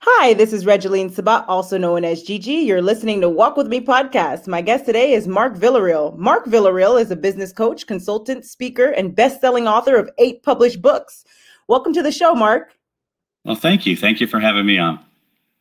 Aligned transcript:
Hi, 0.00 0.34
this 0.34 0.52
is 0.52 0.64
Regeline 0.64 1.10
Sabat, 1.10 1.46
also 1.48 1.78
known 1.78 2.04
as 2.04 2.22
Gigi. 2.22 2.52
You're 2.52 2.82
listening 2.82 3.20
to 3.22 3.30
Walk 3.30 3.56
With 3.56 3.66
Me 3.66 3.80
podcast. 3.80 4.46
My 4.46 4.60
guest 4.60 4.84
today 4.84 5.14
is 5.14 5.26
Mark 5.26 5.54
Villarreal. 5.54 6.16
Mark 6.18 6.44
Villarreal 6.44 7.00
is 7.00 7.10
a 7.10 7.16
business 7.16 7.52
coach, 7.52 7.86
consultant, 7.86 8.44
speaker, 8.44 8.90
and 8.90 9.16
best-selling 9.16 9.66
author 9.66 9.96
of 9.96 10.10
eight 10.18 10.42
published 10.42 10.82
books. 10.82 11.24
Welcome 11.66 11.94
to 11.94 12.02
the 12.02 12.12
show, 12.12 12.34
Mark. 12.34 12.74
Well, 13.44 13.56
thank 13.56 13.86
you. 13.86 13.96
Thank 13.96 14.20
you 14.20 14.26
for 14.26 14.38
having 14.38 14.66
me 14.66 14.78
on. 14.78 15.00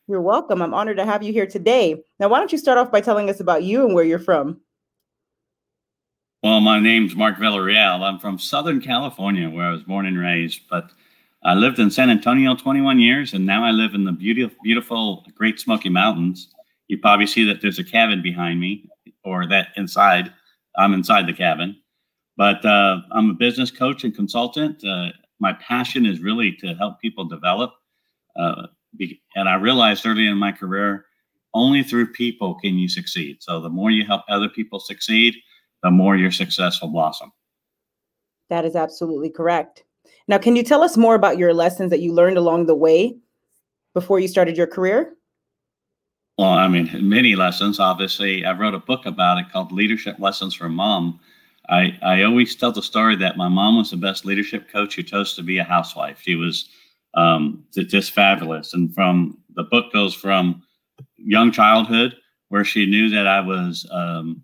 You're 0.08 0.22
welcome. 0.22 0.62
I'm 0.62 0.74
honored 0.74 0.98
to 0.98 1.06
have 1.06 1.24
you 1.24 1.32
here 1.32 1.48
today. 1.48 2.04
Now, 2.20 2.28
why 2.28 2.40
don't 2.40 2.52
you 2.52 2.58
start 2.58 2.78
off 2.78 2.92
by 2.92 3.02
telling 3.02 3.30
us 3.30 3.40
about 3.40 3.64
you 3.64 3.86
and 3.86 3.96
where 3.96 4.04
you're 4.04 4.20
from? 4.20 4.60
Well, 6.44 6.60
my 6.60 6.80
name's 6.80 7.16
Mark 7.16 7.38
Villarreal. 7.38 8.02
I'm 8.02 8.20
from 8.20 8.38
Southern 8.38 8.82
California, 8.82 9.50
where 9.50 9.66
I 9.66 9.72
was 9.72 9.84
born 9.84 10.06
and 10.06 10.20
raised, 10.20 10.62
but 10.70 10.92
I 11.46 11.54
lived 11.54 11.78
in 11.78 11.92
San 11.92 12.10
Antonio 12.10 12.56
21 12.56 12.98
years, 13.00 13.36
and 13.36 13.46
now 13.46 13.64
I 13.64 13.70
live 13.70 13.94
in 13.94 14.04
the 14.04 14.12
beautiful, 14.12 14.58
beautiful 14.64 15.24
Great 15.36 15.60
Smoky 15.60 15.90
Mountains. 15.90 16.50
You 16.88 16.98
probably 16.98 17.28
see 17.28 17.44
that 17.46 17.62
there's 17.62 17.78
a 17.78 17.84
cabin 17.84 18.24
behind 18.24 18.60
me, 18.60 18.90
or 19.24 19.46
that 19.48 19.68
inside. 19.78 20.34
I'm 20.76 20.96
inside 20.96 21.28
the 21.28 21.34
cabin, 21.34 21.80
but 22.36 22.66
uh, 22.66 23.02
I'm 23.12 23.30
a 23.30 23.34
business 23.36 23.70
coach 23.70 24.04
and 24.04 24.14
consultant. 24.16 24.84
Uh, 24.84 25.10
my 25.40 25.54
passion 25.54 26.08
is 26.08 26.20
really 26.20 26.52
to 26.54 26.74
help 26.74 27.00
people 27.00 27.26
develop, 27.26 27.74
uh, 28.36 28.66
be, 28.98 29.22
and 29.36 29.48
I 29.48 29.54
realized 29.54 30.04
early 30.04 30.26
in 30.26 30.38
my 30.38 30.52
career, 30.52 31.06
only 31.54 31.84
through 31.84 32.12
people 32.14 32.56
can 32.56 32.80
you 32.80 32.90
succeed. 32.90 33.38
So 33.42 33.62
the 33.62 33.70
more 33.70 33.92
you 33.92 34.04
help 34.04 34.24
other 34.30 34.50
people 34.50 34.80
succeed, 34.80 35.36
the 35.84 35.92
more 35.92 36.18
your 36.18 36.32
success 36.32 36.82
will 36.82 36.90
blossom. 36.90 37.32
That 38.50 38.66
is 38.66 38.76
absolutely 38.76 39.30
correct. 39.30 39.84
Now, 40.28 40.38
can 40.38 40.56
you 40.56 40.64
tell 40.64 40.84
us 40.84 40.98
more 40.98 41.16
about 41.16 41.38
your 41.38 41.54
lessons 41.54 41.92
that 41.92 42.02
you 42.02 42.14
learned 42.14 42.38
along 42.38 42.66
the 42.66 42.76
way 42.76 43.18
before 43.94 44.20
you 44.20 44.28
started 44.28 44.58
your 44.58 44.68
career? 44.68 45.14
Well, 46.38 46.50
I 46.50 46.68
mean, 46.68 46.90
many 47.08 47.36
lessons. 47.36 47.80
Obviously, 47.80 48.46
I 48.46 48.54
wrote 48.54 48.74
a 48.74 48.80
book 48.80 49.06
about 49.06 49.38
it 49.38 49.50
called 49.52 49.72
Leadership 49.72 50.18
Lessons 50.20 50.54
from 50.54 50.76
Mom. 50.76 51.20
I, 51.70 51.98
I 52.02 52.24
always 52.24 52.56
tell 52.56 52.72
the 52.72 52.82
story 52.84 53.16
that 53.18 53.38
my 53.38 53.48
mom 53.48 53.78
was 53.78 53.92
the 53.92 53.98
best 53.98 54.26
leadership 54.26 54.70
coach 54.70 54.96
who 54.96 55.04
chose 55.04 55.34
to 55.36 55.44
be 55.44 55.58
a 55.58 55.64
housewife. 55.64 56.20
She 56.22 56.36
was 56.36 56.70
um, 57.14 57.64
just 57.74 58.12
fabulous. 58.12 58.74
And 58.74 58.94
from 58.94 59.38
the 59.56 59.64
book 59.64 59.94
goes 59.94 60.14
from 60.14 60.62
young 61.16 61.52
childhood, 61.52 62.16
where 62.50 62.66
she 62.66 62.86
knew 62.86 63.10
that 63.10 63.28
I 63.28 63.40
was 63.40 63.88
um, 63.92 64.44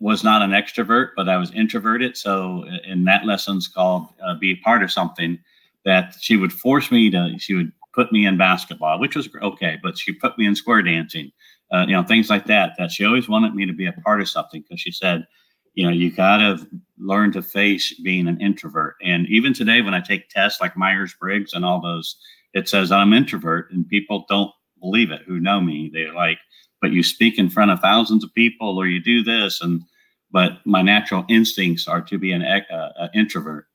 was 0.00 0.22
not 0.22 0.42
an 0.42 0.50
extrovert, 0.50 1.10
but 1.16 1.28
I 1.28 1.36
was 1.36 1.50
introverted. 1.52 2.16
So 2.16 2.64
in 2.84 3.04
that 3.04 3.24
lesson's 3.26 3.68
called 3.68 4.08
uh, 4.24 4.34
"Be 4.34 4.56
Part 4.56 4.82
of 4.82 4.92
Something," 4.92 5.38
that 5.84 6.14
she 6.20 6.36
would 6.36 6.52
force 6.52 6.90
me 6.90 7.10
to. 7.10 7.34
She 7.38 7.54
would 7.54 7.72
put 7.94 8.12
me 8.12 8.26
in 8.26 8.36
basketball, 8.36 9.00
which 9.00 9.16
was 9.16 9.28
okay, 9.42 9.78
but 9.82 9.98
she 9.98 10.12
put 10.12 10.38
me 10.38 10.46
in 10.46 10.54
square 10.54 10.82
dancing, 10.82 11.32
uh, 11.72 11.84
you 11.88 11.94
know, 11.94 12.02
things 12.04 12.30
like 12.30 12.46
that. 12.46 12.74
That 12.78 12.92
she 12.92 13.04
always 13.04 13.28
wanted 13.28 13.54
me 13.54 13.66
to 13.66 13.72
be 13.72 13.86
a 13.86 13.92
part 13.92 14.20
of 14.20 14.28
something 14.28 14.62
because 14.62 14.80
she 14.80 14.92
said, 14.92 15.26
you 15.74 15.84
know, 15.84 15.92
you 15.92 16.10
got 16.10 16.38
to 16.38 16.66
learn 16.98 17.32
to 17.32 17.42
face 17.42 17.98
being 18.00 18.28
an 18.28 18.40
introvert. 18.40 18.96
And 19.02 19.26
even 19.28 19.52
today, 19.52 19.80
when 19.80 19.94
I 19.94 20.00
take 20.00 20.28
tests 20.28 20.60
like 20.60 20.76
Myers 20.76 21.14
Briggs 21.18 21.54
and 21.54 21.64
all 21.64 21.80
those, 21.80 22.16
it 22.54 22.68
says 22.68 22.92
I'm 22.92 23.12
introvert, 23.12 23.70
and 23.72 23.88
people 23.88 24.24
don't 24.28 24.50
believe 24.80 25.10
it 25.10 25.22
who 25.26 25.40
know 25.40 25.60
me. 25.60 25.90
They're 25.92 26.14
like, 26.14 26.38
but 26.80 26.92
you 26.92 27.02
speak 27.02 27.38
in 27.38 27.50
front 27.50 27.70
of 27.70 27.80
thousands 27.80 28.24
of 28.24 28.34
people 28.34 28.78
or 28.78 28.86
you 28.86 29.00
do 29.00 29.22
this 29.22 29.60
and 29.60 29.82
but 30.30 30.58
my 30.66 30.82
natural 30.82 31.24
instincts 31.30 31.88
are 31.88 32.02
to 32.02 32.18
be 32.18 32.32
an 32.32 32.42
uh, 32.42 33.08
introvert. 33.14 33.66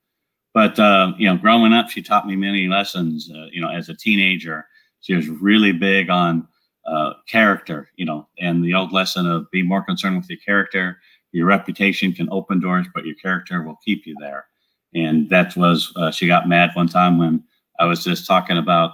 But 0.54 0.78
uh, 0.78 1.14
you 1.18 1.28
know 1.28 1.38
growing 1.38 1.74
up 1.74 1.90
she 1.90 2.02
taught 2.02 2.28
me 2.28 2.36
many 2.36 2.68
lessons 2.68 3.30
uh, 3.34 3.48
you 3.52 3.62
know 3.62 3.70
as 3.70 3.90
a 3.90 3.96
teenager. 3.96 4.68
She 5.02 5.14
was 5.14 5.28
really 5.28 5.72
big 5.72 6.10
on 6.10 6.48
uh, 6.86 7.14
character 7.28 7.90
you 7.96 8.06
know 8.06 8.28
and 8.40 8.64
the 8.64 8.74
old 8.74 8.92
lesson 8.92 9.30
of 9.30 9.50
be 9.52 9.64
more 9.64 9.84
concerned 9.84 10.18
with 10.18 10.30
your 10.30 10.40
character. 10.40 11.00
Your 11.32 11.48
reputation 11.48 12.14
can 12.14 12.30
open 12.32 12.60
doors 12.60 12.88
but 12.94 13.06
your 13.06 13.16
character 13.16 13.64
will 13.64 13.80
keep 13.84 14.06
you 14.06 14.16
there. 14.20 14.46
And 14.94 15.28
that 15.30 15.56
was 15.56 15.92
uh, 15.96 16.12
she 16.12 16.28
got 16.28 16.48
mad 16.48 16.72
one 16.74 16.88
time 16.88 17.18
when 17.18 17.44
i 17.80 17.86
was 17.86 18.04
just 18.04 18.28
talking 18.28 18.58
about 18.60 18.92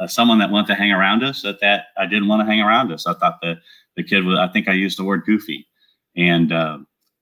uh, 0.00 0.06
someone 0.06 0.38
that 0.38 0.50
wanted 0.50 0.68
to 0.68 0.74
hang 0.74 0.90
around 0.90 1.22
us 1.22 1.42
that 1.42 1.60
that 1.60 1.86
I 1.96 2.06
didn't 2.06 2.28
want 2.28 2.40
to 2.40 2.46
hang 2.46 2.60
around 2.60 2.90
us. 2.90 3.06
I 3.06 3.14
thought 3.14 3.38
that 3.42 3.58
the 3.96 4.02
kid 4.02 4.24
was, 4.24 4.38
I 4.38 4.48
think 4.48 4.66
I 4.66 4.72
used 4.72 4.98
the 4.98 5.04
word 5.04 5.24
goofy. 5.26 5.66
And 6.16 6.52
uh, 6.52 6.78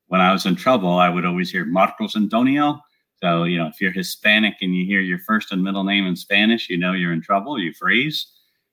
when 0.06 0.20
I 0.20 0.32
was 0.32 0.46
in 0.46 0.56
trouble, 0.56 0.98
I 0.98 1.08
would 1.08 1.26
always 1.26 1.50
hear 1.50 1.64
Marcos 1.64 2.16
Antonio. 2.16 2.80
So, 3.20 3.44
you 3.44 3.58
know, 3.58 3.66
if 3.66 3.80
you're 3.80 3.90
Hispanic 3.90 4.54
and 4.62 4.74
you 4.74 4.86
hear 4.86 5.00
your 5.00 5.18
first 5.18 5.50
and 5.50 5.62
middle 5.62 5.82
name 5.82 6.06
in 6.06 6.14
Spanish, 6.14 6.70
you 6.70 6.78
know 6.78 6.92
you're 6.92 7.12
in 7.12 7.20
trouble, 7.20 7.58
you 7.58 7.72
freeze. 7.74 8.28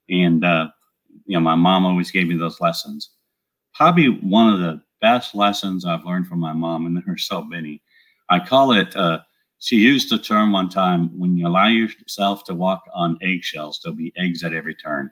And, 0.08 0.46
uh, 0.46 0.68
you 1.26 1.36
know, 1.36 1.40
my 1.40 1.56
mom 1.56 1.86
always 1.86 2.12
gave 2.12 2.28
me 2.28 2.38
those 2.38 2.62
lessons. 2.62 3.10
Probably 3.74 4.08
one 4.08 4.54
of 4.54 4.60
the 4.60 4.82
best 5.02 5.34
lessons 5.34 5.84
I've 5.84 6.06
learned 6.06 6.28
from 6.28 6.40
my 6.40 6.54
mom, 6.54 6.86
and 6.86 6.96
there 6.96 7.14
are 7.14 7.18
so 7.18 7.44
many. 7.44 7.82
I 8.30 8.40
call 8.40 8.72
it 8.72 8.96
uh, 8.96 9.20
she 9.66 9.78
used 9.78 10.12
the 10.12 10.20
term 10.20 10.52
one 10.52 10.70
time 10.70 11.10
when 11.18 11.36
you 11.36 11.48
allow 11.48 11.66
yourself 11.66 12.44
to 12.44 12.54
walk 12.54 12.84
on 12.94 13.18
eggshells, 13.24 13.80
there'll 13.82 13.98
be 13.98 14.14
eggs 14.16 14.44
at 14.44 14.54
every 14.54 14.76
turn. 14.76 15.10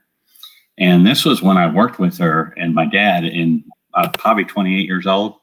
And 0.78 1.08
this 1.08 1.25
was 1.25 1.41
when 1.41 1.58
I 1.58 1.74
worked 1.74 1.97
with 1.97 2.19
her 2.19 2.53
and 2.56 2.75
my 2.75 2.86
dad 2.86 3.25
in 3.25 3.63
uh, 3.96 4.09
probably 4.16 4.46
28 4.46 4.86
years 4.86 5.08
old. 5.08 5.38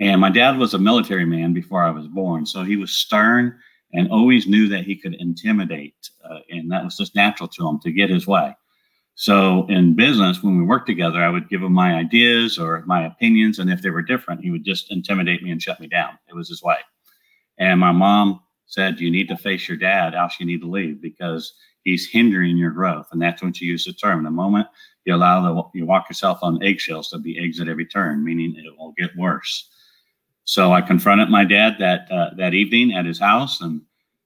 And 0.00 0.18
my 0.18 0.30
dad 0.30 0.56
was 0.56 0.72
a 0.72 0.78
military 0.78 1.26
man 1.26 1.52
before 1.52 1.82
I 1.82 1.90
was 1.90 2.08
born. 2.08 2.46
So 2.46 2.62
he 2.62 2.76
was 2.76 2.92
stern 2.92 3.54
and 3.92 4.10
always 4.10 4.46
knew 4.46 4.66
that 4.68 4.84
he 4.84 4.96
could 4.96 5.14
intimidate. 5.16 6.08
Uh, 6.24 6.38
and 6.48 6.72
that 6.72 6.84
was 6.84 6.96
just 6.96 7.14
natural 7.14 7.50
to 7.50 7.68
him 7.68 7.80
to 7.80 7.92
get 7.92 8.08
his 8.08 8.26
way. 8.26 8.56
So 9.14 9.66
in 9.68 9.94
business, 9.94 10.42
when 10.42 10.56
we 10.56 10.64
worked 10.64 10.86
together, 10.86 11.22
I 11.22 11.28
would 11.28 11.50
give 11.50 11.62
him 11.62 11.74
my 11.74 11.96
ideas 11.96 12.58
or 12.58 12.82
my 12.86 13.04
opinions. 13.04 13.58
And 13.58 13.70
if 13.70 13.82
they 13.82 13.90
were 13.90 14.00
different, 14.00 14.40
he 14.40 14.50
would 14.50 14.64
just 14.64 14.90
intimidate 14.90 15.42
me 15.42 15.50
and 15.50 15.60
shut 15.60 15.80
me 15.80 15.86
down. 15.86 16.18
It 16.30 16.34
was 16.34 16.48
his 16.48 16.62
way. 16.62 16.78
And 17.58 17.80
my 17.80 17.92
mom 17.92 18.40
said, 18.66 19.00
You 19.00 19.10
need 19.10 19.28
to 19.28 19.36
face 19.36 19.68
your 19.68 19.76
dad, 19.76 20.14
else 20.14 20.36
you 20.40 20.46
need 20.46 20.60
to 20.62 20.70
leave 20.70 21.00
because 21.00 21.54
he's 21.82 22.08
hindering 22.08 22.56
your 22.56 22.70
growth. 22.70 23.08
And 23.12 23.20
that's 23.20 23.42
when 23.42 23.52
she 23.52 23.66
used 23.66 23.86
the 23.86 23.92
term. 23.92 24.24
The 24.24 24.30
moment 24.30 24.68
you 25.04 25.14
allow 25.14 25.42
the 25.42 25.78
you 25.78 25.86
walk 25.86 26.08
yourself 26.08 26.38
on 26.42 26.62
eggshells, 26.62 27.10
there'll 27.10 27.22
be 27.22 27.38
eggs 27.38 27.60
at 27.60 27.68
every 27.68 27.86
turn, 27.86 28.24
meaning 28.24 28.54
it 28.56 28.78
will 28.78 28.94
get 28.96 29.16
worse. 29.16 29.68
So 30.44 30.72
I 30.72 30.80
confronted 30.80 31.28
my 31.28 31.44
dad 31.44 31.76
that 31.78 32.10
uh, 32.10 32.30
that 32.36 32.54
evening 32.54 32.94
at 32.94 33.06
his 33.06 33.18
house 33.18 33.60
and 33.60 33.82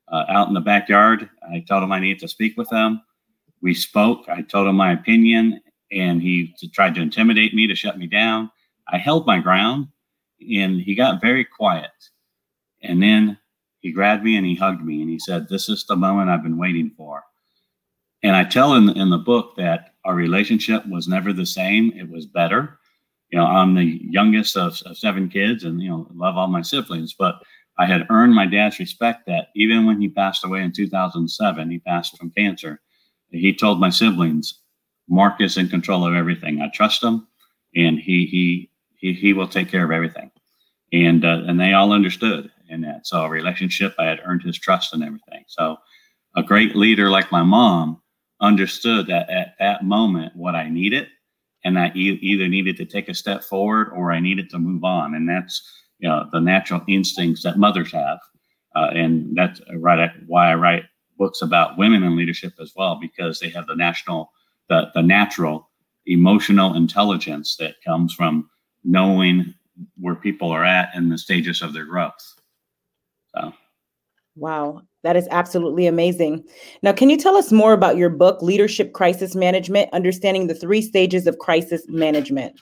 uh, 0.09 0.25
out 0.29 0.49
in 0.49 0.55
the 0.55 0.61
backyard. 0.61 1.29
I 1.51 1.65
told 1.67 1.83
him 1.83 1.93
I 1.93 2.01
needed 2.01 2.21
to 2.21 2.29
speak 2.29 2.57
with 2.57 2.71
him. 2.71 3.01
We 3.63 3.75
spoke. 3.75 4.29
I 4.29 4.43
told 4.43 4.69
him 4.69 4.77
my 4.77 4.93
opinion, 4.93 5.61
and 5.91 6.23
he 6.23 6.55
tried 6.73 6.95
to 6.95 7.03
intimidate 7.03 7.55
me 7.55 7.67
to 7.67 7.75
shut 7.75 7.99
me 7.99 8.07
down. 8.07 8.51
I 8.89 8.99
held 8.99 9.27
my 9.27 9.41
ground, 9.41 9.89
and 10.41 10.81
he 10.81 10.95
got 10.95 11.21
very 11.21 11.45
quiet. 11.45 11.91
And 12.83 13.03
then 13.03 13.39
he 13.81 13.93
grabbed 13.93 14.25
me 14.25 14.37
and 14.37 14.47
he 14.47 14.55
hugged 14.55 14.85
me 14.85 15.01
and 15.01 15.11
he 15.11 15.19
said, 15.19 15.49
This 15.49 15.69
is 15.69 15.85
the 15.85 15.97
moment 15.97 16.31
I've 16.31 16.43
been 16.43 16.59
waiting 16.59 16.91
for. 16.97 17.23
And 18.23 18.35
I 18.35 18.45
tell 18.45 18.75
in, 18.75 18.89
in 18.91 19.11
the 19.11 19.19
book 19.19 19.55
that 19.57 19.95
our 20.05 20.15
relationship 20.15 20.87
was 20.87 21.07
never 21.07 21.33
the 21.33 21.47
same, 21.47 21.93
it 21.93 22.09
was 22.09 22.27
better. 22.27 22.79
You 23.31 23.39
know, 23.39 23.47
I'm 23.47 23.75
the 23.75 24.01
youngest 24.03 24.57
of, 24.57 24.81
of 24.87 24.97
seven 24.97 25.29
kids 25.29 25.65
and, 25.65 25.81
you 25.81 25.91
know, 25.91 26.09
love 26.15 26.37
all 26.37 26.47
my 26.47 26.63
siblings, 26.63 27.15
but 27.15 27.43
I 27.79 27.87
had 27.87 28.07
earned 28.11 28.35
my 28.35 28.47
dad's 28.47 28.79
respect 28.79 29.27
that 29.27 29.49
even 29.55 29.85
when 29.85 30.01
he 30.01 30.09
passed 30.09 30.45
away 30.45 30.63
in 30.63 30.73
2007, 30.73 31.71
he 31.71 31.79
passed 31.81 32.17
from 32.17 32.31
cancer. 32.31 32.81
He 33.31 33.53
told 33.53 33.81
my 33.81 33.91
siblings, 33.91 34.61
Mark 35.09 35.41
is 35.41 35.57
in 35.57 35.69
control 35.69 36.07
of 36.07 36.15
everything. 36.15 36.61
I 36.61 36.71
trust 36.73 37.03
him 37.03 37.27
and 37.75 37.99
he, 37.99 38.27
he, 38.27 38.71
he, 38.97 39.13
he 39.13 39.33
will 39.33 39.49
take 39.49 39.71
care 39.71 39.85
of 39.85 39.91
everything. 39.91 40.31
And, 40.93 41.25
uh, 41.25 41.43
and 41.47 41.61
they 41.61 41.73
all 41.73 41.93
understood 41.93 42.51
in 42.69 42.81
that. 42.83 43.07
So 43.07 43.25
a 43.25 43.29
relationship, 43.29 43.95
I 43.99 44.05
had 44.05 44.21
earned 44.25 44.43
his 44.43 44.59
trust 44.59 44.93
and 44.93 45.03
everything. 45.03 45.45
So 45.49 45.77
a 46.37 46.43
great 46.43 46.77
leader 46.77 47.11
like 47.11 47.33
my 47.33 47.43
mom 47.43 48.01
understood 48.41 49.07
that 49.07 49.31
at 49.31 49.55
that 49.59 49.85
moment 49.85 50.37
what 50.37 50.55
I 50.55 50.69
needed, 50.69 51.09
and 51.65 51.79
I 51.79 51.91
e- 51.95 52.19
either 52.21 52.49
needed 52.49 52.77
to 52.77 52.85
take 52.85 53.09
a 53.09 53.15
step 53.15 53.43
forward 53.43 53.91
or 53.95 54.13
I 54.13 54.21
needed 54.21 54.51
to 54.51 54.59
move 54.59 54.85
on. 54.85 55.15
And 55.15 55.29
that's 55.29 55.63
you 55.99 56.09
know 56.09 56.29
the 56.33 56.41
natural 56.41 56.83
instincts 56.87 57.43
that 57.43 57.59
mothers 57.59 57.93
have, 57.93 58.19
uh, 58.75 58.91
and 58.93 59.37
that's 59.37 59.61
right 59.77 60.11
why 60.27 60.51
I 60.51 60.55
write 60.55 60.85
books 61.19 61.41
about 61.41 61.79
women 61.79 62.03
in 62.03 62.17
leadership 62.17 62.53
as 62.61 62.73
well 62.77 62.97
because 63.01 63.41
they 63.41 63.49
have 63.51 63.67
the 63.67 63.77
national 63.77 64.33
the, 64.69 64.91
the 64.95 65.03
natural 65.03 65.71
emotional 66.07 66.75
intelligence 66.75 67.57
that 67.57 67.83
comes 67.85 68.13
from 68.13 68.49
knowing 68.85 69.55
where 69.99 70.15
people 70.15 70.51
are 70.51 70.65
at 70.65 70.95
in 70.95 71.09
the 71.09 71.19
stages 71.19 71.63
of 71.63 71.73
their 71.73 71.85
growth. 71.85 72.36
Wow, 74.37 74.83
that 75.03 75.17
is 75.17 75.27
absolutely 75.31 75.87
amazing. 75.87 76.45
Now, 76.83 76.93
can 76.93 77.11
you 77.11 77.17
tell 77.17 77.37
us 77.37 77.51
more 77.51 77.73
about 77.73 77.97
your 77.97 78.11
book, 78.11 78.43
Leadership 78.43 78.93
Crisis 78.93 79.35
Management 79.35 79.89
Understanding 79.93 80.47
the 80.47 80.55
Three 80.55 80.83
Stages 80.83 81.27
of 81.27 81.39
Crisis 81.39 81.83
Management? 81.89 82.61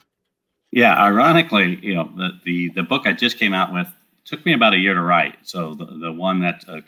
Yeah, 0.71 0.95
ironically, 0.95 1.79
you 1.81 1.93
know, 1.93 2.09
the, 2.15 2.31
the, 2.45 2.69
the 2.69 2.83
book 2.83 3.03
I 3.05 3.13
just 3.13 3.37
came 3.37 3.53
out 3.53 3.73
with 3.73 3.87
took 4.23 4.45
me 4.45 4.53
about 4.53 4.73
a 4.73 4.77
year 4.77 4.93
to 4.93 5.01
write. 5.01 5.35
So, 5.43 5.75
the, 5.75 5.85
the 5.85 6.11
one 6.11 6.39
that 6.41 6.63
uh, 6.67 6.81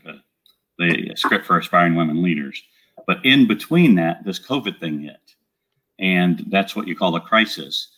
the 0.77 1.11
script 1.15 1.45
for 1.45 1.57
aspiring 1.57 1.95
women 1.95 2.21
leaders. 2.23 2.61
But 3.05 3.23
in 3.25 3.47
between 3.47 3.95
that, 3.95 4.23
this 4.23 4.39
COVID 4.39 4.79
thing 4.79 5.01
hit. 5.01 5.17
And 5.99 6.45
that's 6.49 6.75
what 6.75 6.87
you 6.87 6.95
call 6.95 7.15
a 7.15 7.21
crisis. 7.21 7.89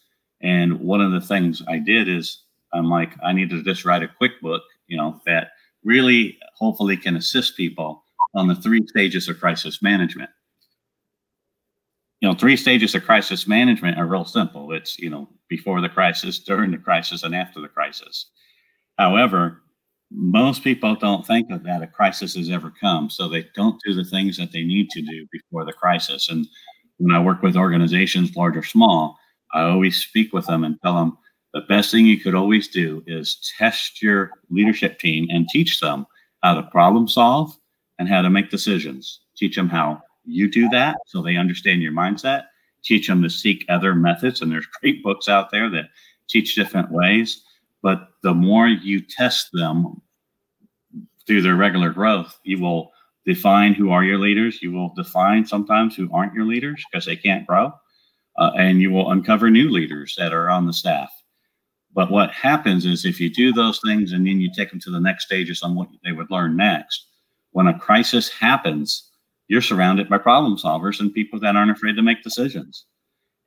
And 0.41 0.79
one 0.79 1.01
of 1.01 1.11
the 1.11 1.21
things 1.21 1.61
I 1.67 1.79
did 1.79 2.07
is 2.07 2.43
I'm 2.73 2.89
like, 2.89 3.11
I 3.23 3.33
need 3.33 3.49
to 3.49 3.63
just 3.63 3.85
write 3.85 4.03
a 4.03 4.07
quick 4.07 4.41
book, 4.41 4.63
you 4.87 4.97
know, 4.97 5.21
that 5.25 5.51
really 5.83 6.37
hopefully 6.57 6.97
can 6.97 7.15
assist 7.15 7.57
people 7.57 8.03
on 8.35 8.47
the 8.47 8.55
three 8.55 8.85
stages 8.87 9.27
of 9.27 9.39
crisis 9.39 9.81
management. 9.81 10.29
You 12.21 12.27
know, 12.27 12.35
three 12.35 12.57
stages 12.57 12.93
of 12.95 13.05
crisis 13.05 13.47
management 13.47 13.97
are 13.97 14.05
real 14.05 14.25
simple. 14.25 14.73
It's, 14.73 14.99
you 14.99 15.09
know, 15.09 15.29
before 15.47 15.79
the 15.79 15.89
crisis, 15.89 16.39
during 16.39 16.71
the 16.71 16.77
crisis, 16.77 17.23
and 17.23 17.33
after 17.33 17.61
the 17.61 17.69
crisis. 17.69 18.29
However, 18.97 19.61
most 20.11 20.63
people 20.63 20.95
don't 20.95 21.25
think 21.25 21.49
of 21.51 21.63
that 21.63 21.81
a 21.81 21.87
crisis 21.87 22.35
has 22.35 22.49
ever 22.49 22.73
come. 22.79 23.09
So 23.09 23.29
they 23.29 23.45
don't 23.55 23.79
do 23.85 23.93
the 23.93 24.03
things 24.03 24.37
that 24.37 24.51
they 24.51 24.63
need 24.63 24.89
to 24.89 25.01
do 25.01 25.27
before 25.31 25.65
the 25.65 25.73
crisis. 25.73 26.29
And 26.29 26.45
when 26.97 27.15
I 27.15 27.23
work 27.23 27.41
with 27.41 27.55
organizations, 27.55 28.35
large 28.35 28.57
or 28.57 28.63
small, 28.63 29.17
I 29.53 29.61
always 29.61 29.97
speak 29.97 30.33
with 30.33 30.47
them 30.47 30.63
and 30.63 30.77
tell 30.81 30.95
them 30.95 31.17
the 31.53 31.61
best 31.61 31.91
thing 31.91 32.05
you 32.05 32.19
could 32.19 32.35
always 32.35 32.67
do 32.67 33.03
is 33.07 33.51
test 33.57 34.01
your 34.01 34.31
leadership 34.49 34.99
team 34.99 35.27
and 35.29 35.47
teach 35.49 35.79
them 35.79 36.05
how 36.43 36.53
to 36.53 36.63
problem 36.63 37.07
solve 37.07 37.57
and 37.97 38.07
how 38.07 38.21
to 38.21 38.29
make 38.29 38.49
decisions. 38.49 39.21
Teach 39.35 39.55
them 39.55 39.69
how 39.69 40.01
you 40.25 40.49
do 40.49 40.69
that 40.69 40.97
so 41.07 41.21
they 41.21 41.37
understand 41.37 41.81
your 41.81 41.91
mindset. 41.91 42.45
Teach 42.83 43.07
them 43.07 43.23
to 43.23 43.29
seek 43.29 43.65
other 43.67 43.95
methods. 43.95 44.41
And 44.41 44.51
there's 44.51 44.67
great 44.81 45.03
books 45.03 45.27
out 45.27 45.51
there 45.51 45.69
that 45.69 45.89
teach 46.27 46.55
different 46.55 46.91
ways. 46.91 47.41
But 47.81 48.09
the 48.23 48.33
more 48.33 48.67
you 48.67 49.01
test 49.01 49.49
them 49.53 50.01
through 51.25 51.41
their 51.41 51.55
regular 51.55 51.89
growth, 51.89 52.37
you 52.43 52.59
will 52.59 52.91
define 53.25 53.73
who 53.73 53.91
are 53.91 54.03
your 54.03 54.17
leaders. 54.17 54.61
You 54.61 54.71
will 54.71 54.93
define 54.95 55.45
sometimes 55.45 55.95
who 55.95 56.09
aren't 56.13 56.33
your 56.33 56.45
leaders 56.45 56.83
because 56.91 57.05
they 57.05 57.15
can't 57.15 57.47
grow. 57.47 57.73
Uh, 58.37 58.51
and 58.57 58.81
you 58.81 58.91
will 58.91 59.11
uncover 59.11 59.49
new 59.49 59.69
leaders 59.69 60.15
that 60.17 60.33
are 60.33 60.49
on 60.49 60.65
the 60.65 60.73
staff. 60.73 61.09
But 61.99 62.11
what 62.11 62.31
happens 62.31 62.85
is 62.85 63.03
if 63.03 63.19
you 63.19 63.29
do 63.29 63.51
those 63.51 63.81
things 63.85 64.13
and 64.13 64.25
then 64.25 64.39
you 64.39 64.49
take 64.49 64.69
them 64.69 64.79
to 64.79 64.89
the 64.89 65.01
next 65.01 65.25
stages 65.25 65.61
on 65.61 65.75
what 65.75 65.89
they 66.01 66.13
would 66.13 66.31
learn 66.31 66.55
next, 66.55 67.07
when 67.51 67.67
a 67.67 67.77
crisis 67.77 68.29
happens, 68.29 69.11
you're 69.49 69.59
surrounded 69.59 70.07
by 70.07 70.17
problem 70.17 70.55
solvers 70.55 71.01
and 71.01 71.13
people 71.13 71.41
that 71.41 71.57
aren't 71.57 71.71
afraid 71.71 71.97
to 71.97 72.01
make 72.01 72.23
decisions. 72.23 72.85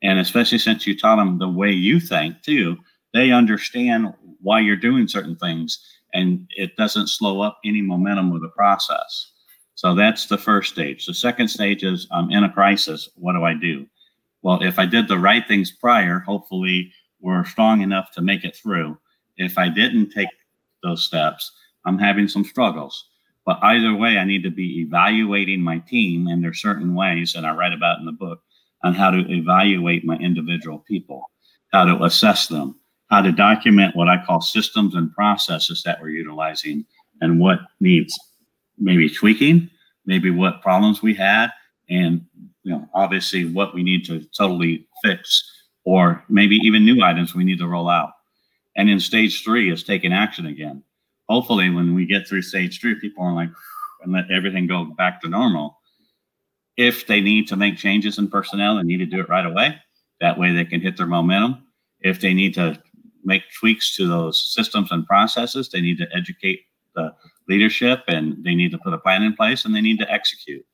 And 0.02 0.18
especially 0.18 0.58
since 0.58 0.86
you 0.86 0.94
taught 0.94 1.16
them 1.16 1.38
the 1.38 1.48
way 1.48 1.70
you 1.70 1.98
think 1.98 2.42
too, 2.42 2.76
they 3.14 3.32
understand 3.32 4.12
why 4.42 4.60
you're 4.60 4.76
doing 4.76 5.08
certain 5.08 5.36
things 5.36 5.82
and 6.12 6.46
it 6.50 6.76
doesn't 6.76 7.08
slow 7.08 7.40
up 7.40 7.58
any 7.64 7.80
momentum 7.80 8.32
of 8.32 8.42
the 8.42 8.50
process. 8.50 9.32
So 9.76 9.94
that's 9.94 10.26
the 10.26 10.36
first 10.36 10.74
stage. 10.74 11.06
The 11.06 11.14
second 11.14 11.48
stage 11.48 11.84
is 11.84 12.06
I'm 12.10 12.30
in 12.30 12.44
a 12.44 12.52
crisis. 12.52 13.08
What 13.14 13.32
do 13.32 13.44
I 13.44 13.54
do? 13.54 13.86
Well, 14.42 14.62
if 14.62 14.78
I 14.78 14.84
did 14.84 15.08
the 15.08 15.18
right 15.18 15.48
things 15.48 15.70
prior, 15.70 16.18
hopefully 16.18 16.92
we're 17.22 17.44
strong 17.44 17.80
enough 17.80 18.10
to 18.12 18.20
make 18.20 18.44
it 18.44 18.56
through. 18.56 18.98
If 19.38 19.56
I 19.56 19.68
didn't 19.68 20.10
take 20.10 20.28
those 20.82 21.04
steps, 21.04 21.50
I'm 21.86 21.98
having 21.98 22.28
some 22.28 22.44
struggles. 22.44 23.08
But 23.46 23.58
either 23.62 23.94
way, 23.94 24.18
I 24.18 24.24
need 24.24 24.42
to 24.42 24.50
be 24.50 24.80
evaluating 24.80 25.60
my 25.60 25.78
team, 25.78 26.26
and 26.26 26.44
there's 26.44 26.60
certain 26.60 26.94
ways 26.94 27.32
that 27.32 27.44
I 27.44 27.54
write 27.54 27.72
about 27.72 27.98
in 27.98 28.04
the 28.04 28.12
book 28.12 28.40
on 28.84 28.94
how 28.94 29.10
to 29.10 29.24
evaluate 29.32 30.04
my 30.04 30.16
individual 30.16 30.78
people, 30.78 31.30
how 31.72 31.84
to 31.84 32.04
assess 32.04 32.46
them, 32.48 32.76
how 33.10 33.22
to 33.22 33.32
document 33.32 33.96
what 33.96 34.08
I 34.08 34.22
call 34.24 34.40
systems 34.40 34.94
and 34.94 35.12
processes 35.12 35.82
that 35.84 36.00
we're 36.00 36.10
utilizing, 36.10 36.84
and 37.20 37.40
what 37.40 37.60
needs 37.80 38.18
maybe 38.78 39.08
tweaking, 39.08 39.70
maybe 40.06 40.30
what 40.30 40.62
problems 40.62 41.02
we 41.02 41.14
had, 41.14 41.50
and 41.88 42.24
you 42.62 42.72
know, 42.72 42.88
obviously 42.94 43.44
what 43.44 43.74
we 43.74 43.82
need 43.82 44.04
to 44.06 44.24
totally 44.36 44.86
fix, 45.02 45.42
or 45.84 46.24
maybe 46.28 46.56
even 46.56 46.84
new 46.84 47.02
items 47.02 47.34
we 47.34 47.44
need 47.44 47.58
to 47.58 47.66
roll 47.66 47.88
out. 47.88 48.10
And 48.76 48.88
in 48.88 49.00
stage 49.00 49.42
three 49.44 49.70
is 49.70 49.82
taking 49.82 50.12
action 50.12 50.46
again. 50.46 50.82
Hopefully, 51.28 51.70
when 51.70 51.94
we 51.94 52.06
get 52.06 52.26
through 52.26 52.42
stage 52.42 52.80
three, 52.80 52.94
people 53.00 53.24
are 53.24 53.34
like, 53.34 53.50
and 54.02 54.12
let 54.12 54.30
everything 54.30 54.66
go 54.66 54.84
back 54.84 55.20
to 55.20 55.28
normal. 55.28 55.78
If 56.76 57.06
they 57.06 57.20
need 57.20 57.46
to 57.48 57.56
make 57.56 57.76
changes 57.76 58.18
in 58.18 58.28
personnel 58.28 58.78
and 58.78 58.88
need 58.88 58.98
to 58.98 59.06
do 59.06 59.20
it 59.20 59.28
right 59.28 59.46
away, 59.46 59.76
that 60.20 60.38
way 60.38 60.52
they 60.52 60.64
can 60.64 60.80
hit 60.80 60.96
their 60.96 61.06
momentum. 61.06 61.66
If 62.00 62.20
they 62.20 62.34
need 62.34 62.54
to 62.54 62.80
make 63.24 63.42
tweaks 63.58 63.94
to 63.96 64.08
those 64.08 64.52
systems 64.52 64.90
and 64.90 65.06
processes, 65.06 65.68
they 65.68 65.80
need 65.80 65.98
to 65.98 66.08
educate 66.14 66.62
the 66.94 67.14
leadership 67.48 68.02
and 68.08 68.42
they 68.44 68.54
need 68.54 68.70
to 68.72 68.78
put 68.78 68.92
a 68.92 68.98
plan 68.98 69.22
in 69.22 69.34
place 69.34 69.64
and 69.64 69.74
they 69.74 69.80
need 69.80 69.98
to 69.98 70.10
execute. 70.10 70.64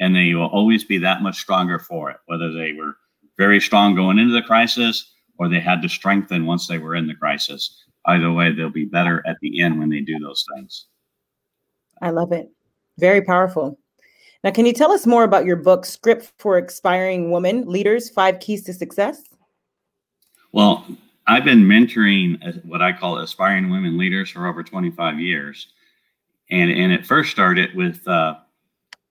And 0.00 0.14
they 0.14 0.34
will 0.34 0.48
always 0.48 0.84
be 0.84 0.98
that 0.98 1.22
much 1.22 1.40
stronger 1.40 1.78
for 1.78 2.10
it, 2.10 2.18
whether 2.26 2.52
they 2.52 2.72
were 2.72 2.96
very 3.36 3.60
strong 3.60 3.94
going 3.94 4.18
into 4.18 4.32
the 4.32 4.42
crisis 4.42 5.12
or 5.38 5.48
they 5.48 5.60
had 5.60 5.82
to 5.82 5.88
strengthen 5.88 6.46
once 6.46 6.66
they 6.66 6.78
were 6.78 6.94
in 6.94 7.06
the 7.06 7.14
crisis. 7.14 7.84
Either 8.06 8.32
way, 8.32 8.52
they'll 8.52 8.70
be 8.70 8.84
better 8.84 9.22
at 9.26 9.36
the 9.40 9.60
end 9.60 9.78
when 9.78 9.88
they 9.88 10.00
do 10.00 10.18
those 10.18 10.44
things. 10.54 10.86
I 12.02 12.10
love 12.10 12.32
it. 12.32 12.50
Very 12.98 13.22
powerful. 13.22 13.78
Now, 14.44 14.50
can 14.50 14.66
you 14.66 14.72
tell 14.72 14.92
us 14.92 15.06
more 15.06 15.24
about 15.24 15.46
your 15.46 15.56
book, 15.56 15.86
Script 15.86 16.32
for 16.38 16.58
Aspiring 16.58 17.30
Women 17.30 17.66
Leaders 17.66 18.10
Five 18.10 18.40
Keys 18.40 18.62
to 18.64 18.74
Success? 18.74 19.22
Well, 20.52 20.86
I've 21.26 21.44
been 21.44 21.64
mentoring 21.64 22.64
what 22.66 22.82
I 22.82 22.92
call 22.92 23.18
aspiring 23.18 23.70
women 23.70 23.96
leaders 23.96 24.30
for 24.30 24.46
over 24.46 24.62
25 24.62 25.18
years 25.18 25.68
and 26.50 26.70
and 26.70 26.92
it 26.92 27.06
first 27.06 27.30
started 27.30 27.74
with 27.74 28.06
uh, 28.06 28.36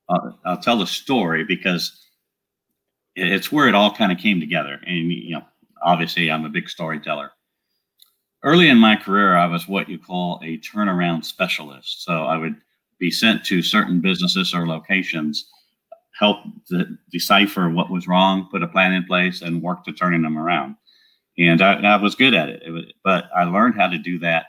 I'll, 0.10 0.40
I'll, 0.46 0.58
tell 0.58 0.78
the 0.78 0.88
story 0.88 1.44
because 1.44 2.03
it's 3.16 3.52
where 3.52 3.68
it 3.68 3.76
all 3.76 3.94
kind 3.94 4.12
of 4.12 4.18
came 4.18 4.40
together. 4.40 4.80
And 4.86 5.12
you 5.12 5.36
know, 5.36 5.44
obviously, 5.84 6.32
I'm 6.32 6.46
a 6.46 6.50
big 6.50 6.70
storyteller. 6.70 7.32
Early 8.44 8.70
in 8.70 8.78
my 8.78 8.96
career, 8.96 9.38
I 9.38 9.46
was 9.46 9.68
what 9.68 9.88
you 9.90 9.98
call 9.98 10.40
a 10.44 10.58
turnaround 10.60 11.24
specialist. 11.24 12.04
So 12.04 12.26
I 12.26 12.38
would 12.38 12.56
be 13.00 13.10
sent 13.10 13.46
to 13.46 13.62
certain 13.62 14.02
businesses 14.02 14.54
or 14.54 14.68
locations, 14.68 15.50
help 16.20 16.38
decipher 17.10 17.70
what 17.70 17.90
was 17.90 18.08
wrong, 18.08 18.48
put 18.52 18.64
a 18.64 18.68
plan 18.68 18.94
in 18.94 19.06
place, 19.06 19.42
and 19.42 19.62
work 19.62 19.86
to 19.86 19.94
turning 19.94 20.22
them 20.22 20.38
around. 20.38 20.76
And 21.38 21.62
I, 21.62 21.74
I 21.82 21.96
was 21.98 22.16
good 22.16 22.34
at 22.34 22.50
it. 22.50 22.62
it 22.66 22.72
was, 22.72 22.86
but 23.04 23.26
I 23.36 23.46
learned 23.46 23.76
how 23.76 23.88
to 23.88 23.98
do 23.98 24.20
that 24.20 24.48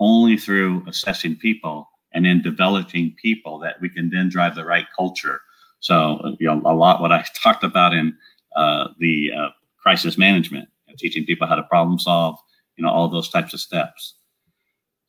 only 0.00 0.36
through 0.36 0.84
assessing 0.88 1.36
people 1.36 1.88
and 2.12 2.26
in 2.26 2.42
developing 2.42 3.14
people 3.20 3.58
that 3.60 3.80
we 3.80 3.88
can 3.88 4.10
then 4.10 4.28
drive 4.28 4.54
the 4.54 4.64
right 4.64 4.86
culture. 4.94 5.40
So, 5.82 6.36
you 6.38 6.46
know, 6.46 6.62
a 6.64 6.74
lot 6.74 7.02
what 7.02 7.12
I 7.12 7.24
talked 7.42 7.64
about 7.64 7.92
in 7.92 8.16
uh, 8.56 8.88
the 8.98 9.30
uh, 9.36 9.48
crisis 9.80 10.16
management, 10.16 10.68
teaching 10.96 11.26
people 11.26 11.46
how 11.46 11.56
to 11.56 11.62
problem 11.64 11.98
solve, 11.98 12.38
you 12.76 12.84
know, 12.84 12.90
all 12.90 13.08
those 13.08 13.28
types 13.28 13.52
of 13.52 13.60
steps. 13.60 14.14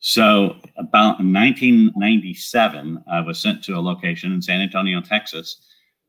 So, 0.00 0.56
about 0.76 1.20
1997, 1.20 3.04
I 3.10 3.20
was 3.20 3.38
sent 3.38 3.64
to 3.64 3.78
a 3.78 3.80
location 3.80 4.32
in 4.32 4.42
San 4.42 4.60
Antonio, 4.60 5.00
Texas, 5.00 5.64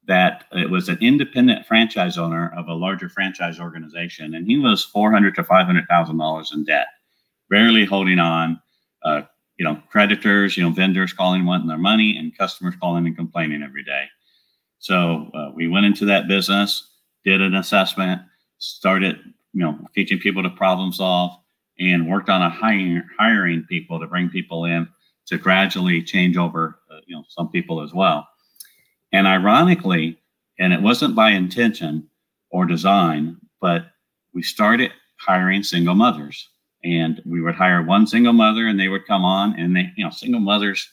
that 0.07 0.45
it 0.51 0.69
was 0.69 0.89
an 0.89 0.97
independent 0.99 1.65
franchise 1.65 2.17
owner 2.17 2.53
of 2.57 2.67
a 2.67 2.73
larger 2.73 3.07
franchise 3.07 3.59
organization, 3.59 4.35
and 4.35 4.47
he 4.47 4.57
was 4.57 4.83
400 4.83 5.35
to 5.35 5.43
500 5.43 5.87
thousand 5.87 6.17
dollars 6.17 6.51
in 6.53 6.65
debt, 6.65 6.87
barely 7.49 7.85
holding 7.85 8.19
on. 8.19 8.59
Uh, 9.03 9.21
you 9.57 9.63
know, 9.63 9.81
creditors, 9.89 10.57
you 10.57 10.63
know, 10.63 10.71
vendors 10.71 11.13
calling 11.13 11.45
wanting 11.45 11.67
their 11.67 11.77
money 11.77 12.17
and 12.17 12.37
customers 12.37 12.75
calling 12.81 13.05
and 13.07 13.15
complaining 13.15 13.63
every 13.63 13.83
day. 13.85 14.05
So 14.85 15.31
uh, 15.33 15.49
we 15.55 15.67
went 15.67 15.87
into 15.87 16.05
that 16.05 16.27
business, 16.27 16.91
did 17.23 17.41
an 17.41 17.55
assessment, 17.55 18.21
started, 18.59 19.17
you 19.51 19.63
know, 19.63 19.79
teaching 19.95 20.19
people 20.19 20.43
to 20.43 20.49
problem 20.51 20.93
solve, 20.93 21.31
and 21.79 22.07
worked 22.07 22.29
on 22.29 22.43
a 22.43 22.51
hiring 22.51 23.01
hiring 23.17 23.63
people 23.63 23.99
to 23.99 24.05
bring 24.05 24.29
people 24.29 24.65
in 24.65 24.87
to 25.25 25.39
gradually 25.39 26.03
change 26.03 26.37
over, 26.37 26.81
uh, 26.91 26.99
you 27.07 27.15
know, 27.15 27.23
some 27.29 27.49
people 27.49 27.81
as 27.81 27.95
well. 27.95 28.27
And 29.11 29.25
ironically, 29.25 30.19
and 30.59 30.71
it 30.71 30.83
wasn't 30.83 31.15
by 31.15 31.31
intention 31.31 32.07
or 32.51 32.65
design, 32.65 33.37
but 33.59 33.87
we 34.35 34.43
started 34.43 34.91
hiring 35.17 35.63
single 35.63 35.95
mothers 35.95 36.47
and 36.83 37.23
we 37.25 37.41
would 37.41 37.55
hire 37.55 37.81
one 37.81 38.05
single 38.05 38.33
mother 38.33 38.67
and 38.67 38.79
they 38.79 38.89
would 38.89 39.07
come 39.07 39.25
on 39.25 39.59
and 39.59 39.75
they 39.75 39.91
you 39.97 40.03
know 40.03 40.11
single 40.11 40.41
mothers 40.41 40.87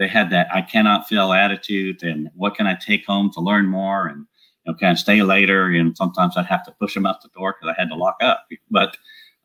they 0.00 0.08
had 0.08 0.30
that 0.30 0.48
i 0.52 0.60
cannot 0.60 1.06
fail 1.06 1.32
attitude 1.32 2.02
and 2.02 2.28
what 2.34 2.56
can 2.56 2.66
i 2.66 2.74
take 2.74 3.06
home 3.06 3.30
to 3.30 3.40
learn 3.40 3.66
more 3.66 4.08
and 4.08 4.26
you 4.64 4.72
know 4.72 4.74
can 4.76 4.88
i 4.88 4.94
stay 4.94 5.22
later? 5.22 5.66
And 5.66 5.96
sometimes 5.96 6.36
i'd 6.36 6.46
have 6.46 6.64
to 6.64 6.72
push 6.72 6.94
them 6.94 7.06
out 7.06 7.22
the 7.22 7.28
door 7.28 7.54
because 7.54 7.72
i 7.76 7.80
had 7.80 7.90
to 7.90 7.94
lock 7.94 8.16
up. 8.20 8.46
But 8.70 8.96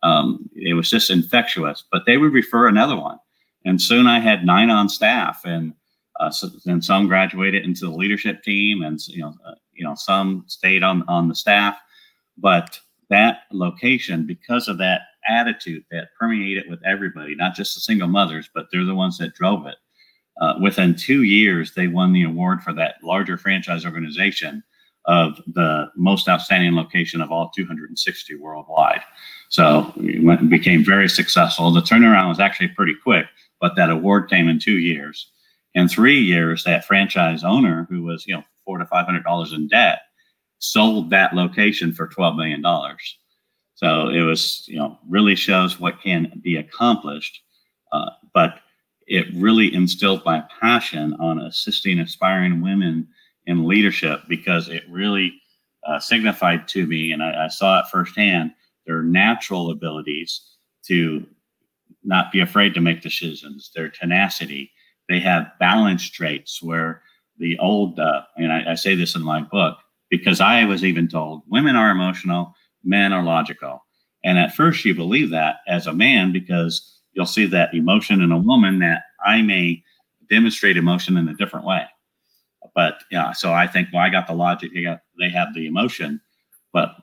um, 0.01 0.49
it 0.55 0.73
was 0.73 0.89
just 0.89 1.09
infectious. 1.09 1.83
But 1.91 2.03
they 2.05 2.17
would 2.17 2.33
refer 2.33 2.67
another 2.67 2.95
one. 2.95 3.19
And 3.65 3.81
soon 3.81 4.07
i 4.07 4.19
had 4.19 4.45
nine 4.45 4.69
on 4.71 4.89
staff 4.89 5.41
and 5.45 5.73
uh, 6.19 6.31
so, 6.31 6.47
and 6.65 6.83
some 6.83 7.07
graduated 7.07 7.65
into 7.65 7.85
the 7.85 7.95
leadership 7.95 8.41
team 8.41 8.81
and 8.81 8.99
you 9.07 9.21
know 9.21 9.33
uh, 9.45 9.55
you 9.73 9.83
know 9.83 9.95
some 9.95 10.45
stayed 10.47 10.83
on 10.83 11.03
on 11.07 11.27
the 11.27 11.35
staff. 11.35 11.77
But 12.37 12.79
that 13.09 13.41
location 13.51 14.25
because 14.25 14.67
of 14.67 14.77
that 14.79 15.01
attitude 15.27 15.83
that 15.91 16.09
permeated 16.19 16.69
with 16.69 16.79
everybody, 16.85 17.35
not 17.35 17.55
just 17.55 17.75
the 17.75 17.81
single 17.81 18.07
mothers, 18.07 18.49
but 18.53 18.67
they're 18.71 18.85
the 18.85 18.95
ones 18.95 19.17
that 19.17 19.33
drove 19.35 19.65
it. 19.65 19.75
Uh, 20.41 20.55
within 20.61 20.95
two 20.95 21.23
years, 21.23 21.73
they 21.73 21.87
won 21.87 22.13
the 22.13 22.23
award 22.23 22.61
for 22.61 22.73
that 22.73 22.95
larger 23.03 23.37
franchise 23.37 23.85
organization 23.85 24.63
of 25.05 25.39
the 25.53 25.89
most 25.95 26.27
outstanding 26.27 26.75
location 26.75 27.21
of 27.21 27.31
all 27.31 27.49
260 27.55 28.35
worldwide. 28.35 29.01
So 29.49 29.93
we 29.95 30.19
went 30.19 30.49
became 30.49 30.83
very 30.83 31.07
successful. 31.07 31.71
The 31.71 31.81
turnaround 31.81 32.29
was 32.29 32.39
actually 32.39 32.69
pretty 32.69 32.95
quick, 33.01 33.27
but 33.61 33.75
that 33.75 33.89
award 33.89 34.29
came 34.29 34.49
in 34.49 34.59
two 34.59 34.79
years. 34.79 35.31
In 35.75 35.87
three 35.87 36.19
years, 36.19 36.63
that 36.63 36.85
franchise 36.85 37.43
owner, 37.43 37.85
who 37.89 38.03
was 38.03 38.25
you 38.25 38.35
know 38.35 38.43
four 38.65 38.77
to 38.77 38.85
five 38.85 39.05
hundred 39.05 39.23
dollars 39.23 39.53
in 39.53 39.67
debt, 39.67 39.99
sold 40.59 41.09
that 41.11 41.33
location 41.33 41.93
for 41.93 42.07
twelve 42.07 42.35
million 42.35 42.61
dollars. 42.61 43.17
So 43.75 44.09
it 44.09 44.21
was 44.21 44.63
you 44.67 44.77
know 44.77 44.97
really 45.07 45.35
shows 45.35 45.79
what 45.79 46.01
can 46.01 46.41
be 46.43 46.55
accomplished, 46.57 47.41
uh, 47.91 48.09
but 48.33 48.59
it 49.07 49.27
really 49.35 49.73
instilled 49.73 50.23
my 50.25 50.43
passion 50.59 51.15
on 51.19 51.39
assisting 51.39 51.99
aspiring 51.99 52.61
women 52.61 53.07
in 53.45 53.67
leadership 53.67 54.21
because 54.27 54.69
it 54.69 54.83
really 54.89 55.39
uh, 55.85 55.99
signified 55.99 56.67
to 56.67 56.87
me, 56.87 57.11
and 57.11 57.21
I, 57.21 57.45
I 57.45 57.47
saw 57.47 57.79
it 57.79 57.85
firsthand, 57.91 58.51
their 58.87 59.03
natural 59.03 59.69
abilities 59.69 60.41
to 60.87 61.25
not 62.03 62.31
be 62.31 62.39
afraid 62.39 62.73
to 62.73 62.81
make 62.81 63.01
decisions, 63.01 63.71
their 63.75 63.89
tenacity. 63.89 64.71
They 65.09 65.19
have 65.19 65.51
balance 65.59 66.09
traits 66.09 66.61
where 66.61 67.01
the 67.37 67.57
old, 67.59 67.99
uh, 67.99 68.23
and 68.37 68.51
I, 68.51 68.71
I 68.71 68.75
say 68.75 68.95
this 68.95 69.15
in 69.15 69.23
my 69.23 69.41
book 69.41 69.77
because 70.09 70.41
I 70.41 70.65
was 70.65 70.83
even 70.83 71.07
told 71.07 71.43
women 71.47 71.75
are 71.75 71.91
emotional, 71.91 72.53
men 72.83 73.13
are 73.13 73.23
logical. 73.23 73.83
And 74.23 74.39
at 74.39 74.55
first, 74.55 74.85
you 74.85 74.95
believe 74.95 75.29
that 75.31 75.57
as 75.67 75.85
a 75.85 75.93
man 75.93 76.31
because 76.31 76.94
you'll 77.15 77.25
see 77.25 77.45
that 77.47 77.73
emotion 77.73 78.21
in 78.21 78.31
a 78.31 78.37
woman 78.37 78.79
that 78.79 79.03
I 79.25 79.41
may 79.41 79.83
demonstrate 80.29 80.77
emotion 80.77 81.17
in 81.17 81.27
a 81.27 81.33
different 81.33 81.65
way. 81.65 81.85
But 82.73 83.03
yeah, 83.09 83.31
so 83.31 83.53
I 83.53 83.67
think, 83.67 83.89
well, 83.93 84.03
I 84.03 84.09
got 84.09 84.27
the 84.27 84.33
logic. 84.33 84.71
They 84.73 84.83
got 84.83 85.01
they 85.19 85.29
have 85.29 85.53
the 85.53 85.65
emotion, 85.65 86.19
but 86.73 86.95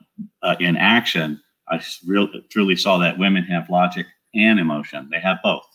uh, 0.43 0.55
in 0.59 0.77
action, 0.77 1.41
I 1.69 1.81
really 2.05 2.45
truly 2.49 2.75
saw 2.75 2.97
that 2.99 3.17
women 3.17 3.43
have 3.45 3.69
logic 3.69 4.05
and 4.35 4.59
emotion. 4.59 5.09
They 5.11 5.19
have 5.19 5.37
both, 5.43 5.65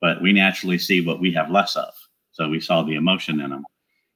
but 0.00 0.22
we 0.22 0.32
naturally 0.32 0.78
see 0.78 1.04
what 1.04 1.20
we 1.20 1.32
have 1.32 1.50
less 1.50 1.76
of. 1.76 1.92
So 2.32 2.48
we 2.48 2.60
saw 2.60 2.82
the 2.82 2.94
emotion 2.94 3.40
in 3.40 3.50
them, 3.50 3.64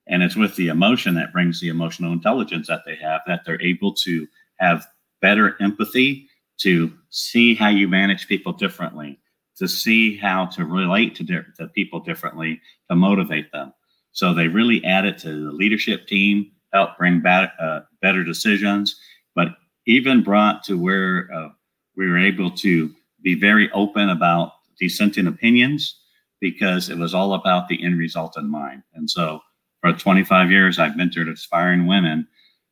and 0.06 0.22
it's 0.22 0.36
with 0.36 0.56
the 0.56 0.68
emotion 0.68 1.14
that 1.16 1.32
brings 1.32 1.60
the 1.60 1.68
emotional 1.68 2.12
intelligence 2.12 2.68
that 2.68 2.82
they 2.86 2.96
have 2.96 3.20
that 3.26 3.42
they're 3.44 3.60
able 3.60 3.92
to 3.94 4.26
have 4.60 4.86
better 5.20 5.56
empathy 5.60 6.28
to 6.58 6.92
see 7.10 7.54
how 7.54 7.68
you 7.68 7.88
manage 7.88 8.28
people 8.28 8.52
differently, 8.52 9.18
to 9.58 9.68
see 9.68 10.16
how 10.16 10.46
to 10.46 10.64
relate 10.64 11.14
to, 11.16 11.24
di- 11.24 11.42
to 11.58 11.68
people 11.68 12.00
differently, 12.00 12.60
to 12.90 12.96
motivate 12.96 13.50
them. 13.52 13.72
So 14.12 14.34
they 14.34 14.48
really 14.48 14.84
added 14.84 15.18
to 15.18 15.44
the 15.44 15.52
leadership 15.52 16.06
team, 16.06 16.50
helped 16.72 16.98
bring 16.98 17.20
back 17.20 17.52
uh, 17.60 17.80
better 18.02 18.24
decisions, 18.24 18.98
but 19.34 19.48
even 19.86 20.22
brought 20.22 20.64
to 20.64 20.78
where 20.78 21.28
uh, 21.34 21.48
we 21.96 22.08
were 22.08 22.18
able 22.18 22.50
to 22.50 22.94
be 23.22 23.34
very 23.34 23.70
open 23.72 24.08
about 24.10 24.52
dissenting 24.78 25.26
opinions 25.26 26.00
because 26.40 26.88
it 26.88 26.98
was 26.98 27.14
all 27.14 27.34
about 27.34 27.68
the 27.68 27.82
end 27.84 27.98
result 27.98 28.38
in 28.38 28.48
mind. 28.48 28.82
And 28.94 29.10
so 29.10 29.40
for 29.80 29.92
25 29.92 30.50
years, 30.50 30.78
I've 30.78 30.92
mentored 30.92 31.30
aspiring 31.30 31.86
women. 31.86 32.26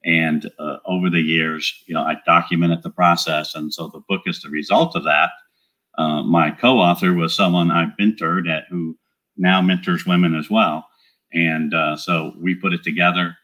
And 0.05 0.49
uh, 0.59 0.77
over 0.85 1.11
the 1.11 1.21
years, 1.21 1.73
you 1.87 1.95
know, 1.95 2.03
I 2.03 2.17
documented 2.27 2.83
the 2.83 2.91
process. 2.91 3.55
And 3.55 3.75
so 3.75 3.89
the 3.89 4.03
book 4.09 4.23
is 4.27 4.41
the 4.41 4.51
result 4.51 4.95
of 4.95 5.05
that. 5.05 5.31
Uh, 5.99 6.23
my 6.23 6.51
co-author 6.51 7.15
was 7.15 7.35
someone 7.35 7.71
I've 7.71 7.97
mentored 8.01 8.49
at 8.49 8.65
who 8.69 8.97
now 9.37 9.63
mentors 9.63 10.07
women 10.07 10.35
as 10.35 10.51
well. 10.51 10.89
And 11.33 11.75
uh, 11.75 11.97
so 11.97 12.33
we 12.39 12.55
put 12.55 12.73
it 12.73 12.83
together 12.83 13.37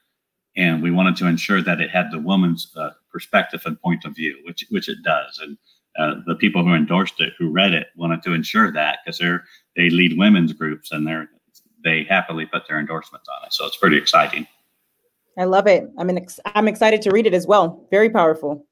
and 0.57 0.83
we 0.83 0.91
wanted 0.91 1.17
to 1.17 1.27
ensure 1.27 1.63
that 1.63 1.81
it 1.81 1.91
had 1.91 2.11
the 2.11 2.19
woman's 2.19 2.73
uh, 2.77 2.91
perspective 3.11 3.63
and 3.65 3.81
point 3.81 4.05
of 4.05 4.15
view, 4.15 4.39
which, 4.45 4.65
which 4.71 4.89
it 4.89 4.99
does. 5.03 5.41
And 5.43 5.59
uh, 5.99 6.21
the 6.27 6.35
people 6.35 6.63
who 6.63 6.75
endorsed 6.75 7.21
it, 7.21 7.33
who 7.39 7.51
read 7.51 7.73
it, 7.73 7.89
wanted 7.97 8.23
to 8.23 8.33
ensure 8.33 8.71
that 8.73 8.99
because 9.05 9.19
they're, 9.19 9.45
they 9.77 9.91
lead 9.91 10.19
women's 10.19 10.53
groups 10.53 10.93
and 10.93 11.07
they're, 11.07 11.29
they 11.85 12.05
happily 12.05 12.47
put 12.47 12.69
their 12.69 12.79
endorsements 12.79 13.29
on 13.29 13.47
it. 13.47 13.53
So 13.53 13.67
it's 13.67 13.77
pretty 13.77 13.97
exciting. 13.97 14.47
I 15.39 15.45
love 15.45 15.67
it. 15.67 15.91
I'm 15.99 16.11
an 16.11 16.19
ex- 16.19 16.41
I'm 16.45 16.69
excited 16.69 17.01
to 17.03 17.11
read 17.11 17.27
it 17.27 17.35
as 17.35 17.47
well. 17.47 17.87
Very 17.91 18.11
powerful. 18.11 18.67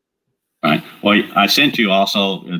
Right. 0.62 0.82
Well, 1.02 1.22
I 1.34 1.46
sent 1.46 1.78
you 1.78 1.90
also 1.90 2.46
uh, 2.46 2.58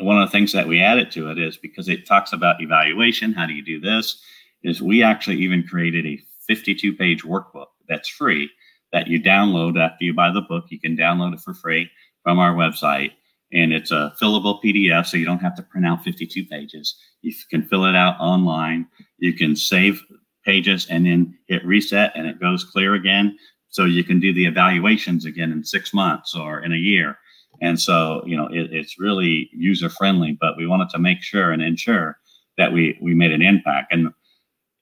one 0.00 0.20
of 0.20 0.28
the 0.28 0.32
things 0.32 0.52
that 0.52 0.68
we 0.68 0.80
added 0.80 1.10
to 1.12 1.30
it 1.30 1.38
is 1.38 1.56
because 1.56 1.88
it 1.88 2.06
talks 2.06 2.32
about 2.32 2.60
evaluation. 2.60 3.32
How 3.32 3.46
do 3.46 3.54
you 3.54 3.64
do 3.64 3.80
this? 3.80 4.22
is 4.62 4.82
we 4.82 5.02
actually 5.02 5.36
even 5.36 5.66
created 5.66 6.06
a 6.06 6.20
52 6.46 6.94
page 6.94 7.22
workbook 7.22 7.66
that's 7.88 8.08
free 8.08 8.50
that 8.92 9.06
you 9.06 9.20
download 9.20 9.80
after 9.80 10.04
you 10.04 10.12
buy 10.12 10.30
the 10.30 10.42
book. 10.42 10.66
You 10.68 10.80
can 10.80 10.96
download 10.96 11.34
it 11.34 11.40
for 11.40 11.54
free 11.54 11.90
from 12.22 12.38
our 12.38 12.54
website. 12.54 13.12
And 13.52 13.72
it's 13.72 13.90
a 13.90 14.12
fillable 14.20 14.62
PDF, 14.62 15.06
so 15.06 15.16
you 15.16 15.24
don't 15.24 15.40
have 15.40 15.56
to 15.56 15.62
print 15.62 15.86
out 15.86 16.04
52 16.04 16.44
pages. 16.44 16.96
You 17.22 17.32
can 17.50 17.62
fill 17.62 17.84
it 17.84 17.96
out 17.96 18.16
online. 18.20 18.86
You 19.18 19.32
can 19.32 19.56
save 19.56 20.00
pages 20.44 20.86
and 20.88 21.06
then 21.06 21.36
hit 21.48 21.64
reset 21.64 22.12
and 22.14 22.26
it 22.26 22.40
goes 22.40 22.64
clear 22.64 22.94
again. 22.94 23.36
So 23.68 23.84
you 23.84 24.04
can 24.04 24.20
do 24.20 24.32
the 24.32 24.46
evaluations 24.46 25.24
again 25.24 25.52
in 25.52 25.64
six 25.64 25.92
months 25.92 26.34
or 26.34 26.60
in 26.60 26.72
a 26.72 26.76
year. 26.76 27.18
And 27.60 27.80
so, 27.80 28.22
you 28.26 28.36
know, 28.36 28.46
it, 28.46 28.72
it's 28.72 28.98
really 28.98 29.50
user 29.52 29.90
friendly, 29.90 30.36
but 30.40 30.56
we 30.56 30.66
wanted 30.66 30.88
to 30.90 30.98
make 30.98 31.22
sure 31.22 31.52
and 31.52 31.62
ensure 31.62 32.18
that 32.56 32.72
we, 32.72 32.98
we 33.00 33.14
made 33.14 33.32
an 33.32 33.42
impact. 33.42 33.92
And 33.92 34.12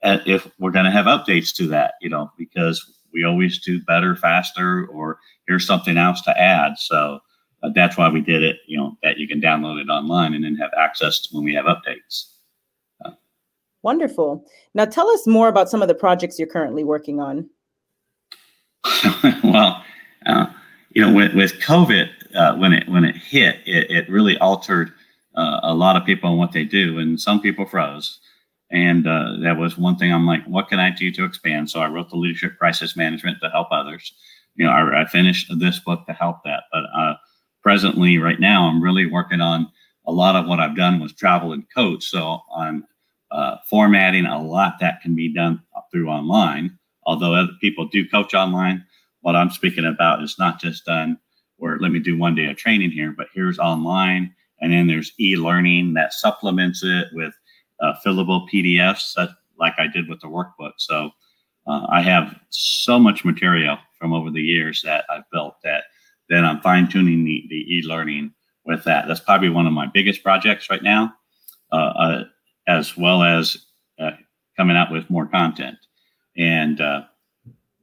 if 0.03 0.49
we're 0.59 0.71
going 0.71 0.85
to 0.85 0.91
have 0.91 1.07
updates 1.07 1.55
to 1.57 1.67
that, 1.69 1.95
you 2.01 2.09
know, 2.09 2.31
because 2.39 2.99
we 3.13 3.25
always 3.25 3.59
do 3.59 3.83
better, 3.83 4.15
faster, 4.15 4.87
or 4.87 5.19
here's 5.47 5.67
something 5.67 5.97
else 5.97 6.21
to 6.23 6.41
add. 6.41 6.79
So 6.79 7.21
uh, 7.63 7.71
that's 7.75 7.97
why 7.97 8.09
we 8.09 8.21
did 8.21 8.43
it, 8.43 8.59
you 8.67 8.77
know, 8.77 8.97
that 9.03 9.19
you 9.19 9.27
can 9.27 9.41
download 9.41 9.81
it 9.81 9.89
online 9.89 10.35
and 10.35 10.45
then 10.45 10.55
have 10.57 10.71
access 10.79 11.21
to 11.23 11.35
when 11.35 11.45
we 11.45 11.55
have 11.55 11.65
updates. 11.65 12.33
Uh, 13.05 13.13
Wonderful. 13.83 14.45
Now 14.75 14.85
tell 14.85 15.09
us 15.09 15.27
more 15.27 15.49
about 15.49 15.69
some 15.69 15.83
of 15.83 15.89
the 15.89 15.95
projects 15.95 16.39
you're 16.39 16.49
currently 16.49 16.85
working 16.85 17.21
on. 17.21 17.49
well, 19.43 19.83
uh, 20.27 20.47
you 20.91 21.03
know, 21.03 21.13
with, 21.13 21.35
with 21.35 21.53
COVID, 21.61 22.09
uh, 22.35 22.55
when 22.57 22.73
it 22.73 22.89
when 22.89 23.05
it 23.05 23.17
hit, 23.17 23.61
it, 23.67 23.91
it 23.91 24.11
really 24.11 24.39
altered 24.39 24.93
uh, 25.35 25.61
a 25.63 25.75
lot 25.75 25.97
of 25.97 26.05
people 26.05 26.31
and 26.31 26.39
what 26.39 26.53
they 26.53 26.65
do, 26.65 26.99
and 26.99 27.21
some 27.21 27.41
people 27.41 27.67
froze. 27.67 28.21
And 28.71 29.07
uh, 29.07 29.37
that 29.43 29.57
was 29.57 29.79
one 29.79 29.97
thing 29.97 30.13
I'm 30.13 30.27
like, 30.27 30.45
what 30.45 30.69
can 30.69 30.79
I 30.79 30.91
do 30.91 31.11
to 31.13 31.25
expand? 31.25 31.71
So 31.71 31.81
I 31.81 31.89
wrote 31.89 32.11
the 32.11 32.17
leadership 32.17 32.59
crisis 32.59 32.97
management 32.97 33.39
to 33.41 33.49
help 33.49 33.69
others. 33.71 34.13
You 34.57 34.67
know, 34.67 34.73
I, 34.73 35.03
I 35.03 35.05
finished 35.07 35.51
this 35.59 35.79
book 35.79 36.07
to 36.07 36.13
help 36.13 36.45
that. 36.45 36.65
But 36.71 36.85
uh, 36.95 37.15
presently, 37.63 38.19
right 38.19 38.41
now, 38.41 38.69
I'm 38.69 38.83
really 38.83 39.07
working 39.07 39.41
on 39.41 39.71
a 40.07 40.13
lot 40.13 40.37
of 40.37 40.47
what 40.47 40.61
I've 40.61 40.77
done 40.77 41.01
was 41.01 41.15
travel 41.15 41.53
and 41.53 41.65
coach. 41.75 42.05
So 42.05 42.41
I'm 42.55 42.85
uh, 43.31 43.57
formatting 43.69 44.27
a 44.27 44.43
lot 44.43 44.81
that 44.81 45.01
can 45.01 45.15
be 45.15 45.33
done 45.33 45.63
through 45.91 46.09
online. 46.09 46.79
Although 47.05 47.35
other 47.35 47.53
people 47.61 47.87
do 47.87 48.09
coach 48.09 48.35
online, 48.35 48.85
what 49.21 49.37
I'm 49.37 49.51
speaking 49.51 49.87
about 49.87 50.23
is 50.23 50.39
not 50.39 50.61
just 50.61 50.85
done 50.85 51.19
where 51.59 51.79
let 51.79 51.93
me 51.93 51.99
do 51.99 52.17
one 52.17 52.35
day 52.35 52.47
of 52.47 52.57
training 52.57 52.91
here, 52.91 53.15
but 53.17 53.29
here's 53.35 53.59
online. 53.59 54.35
And 54.61 54.73
then 54.73 54.87
there's 54.87 55.13
e 55.21 55.37
learning 55.37 55.95
that 55.95 56.13
supplements 56.13 56.83
it 56.83 57.09
with 57.13 57.35
uh, 57.81 57.95
fillable 58.05 58.49
PDFs 58.53 59.15
that, 59.15 59.31
like 59.59 59.75
I 59.79 59.87
did 59.87 60.09
with 60.09 60.21
the 60.21 60.27
workbook. 60.27 60.73
So 60.79 61.11
uh, 61.67 61.87
I 61.91 62.03
have 62.03 62.39
so 62.51 62.99
much 62.99 63.25
material 63.25 63.79
from 63.99 64.13
over 64.13 64.31
the 64.31 64.43
years 64.43 64.83
that 64.83 65.05
I've 65.11 65.29
built 65.31 65.55
that 65.63 65.85
then 66.29 66.45
I'm 66.45 66.61
fine 66.61 66.89
tuning 66.89 67.25
the, 67.25 67.45
the 67.49 67.77
e-learning 67.77 68.33
with 68.65 68.85
that. 68.85 69.09
That's 69.09 69.21
probably 69.21 69.49
one 69.49 69.67
of 69.67 69.73
my 69.73 69.87
biggest 69.87 70.23
projects 70.23 70.71
right 70.71 70.83
now, 70.83 71.15
uh, 71.73 71.77
uh 71.77 72.25
as 72.67 72.97
well 72.97 73.23
as 73.23 73.67
uh, 73.99 74.11
coming 74.57 74.77
out 74.77 74.93
with 74.93 75.09
more 75.09 75.27
content. 75.27 75.79
And 76.37 76.81
uh, 76.81 77.05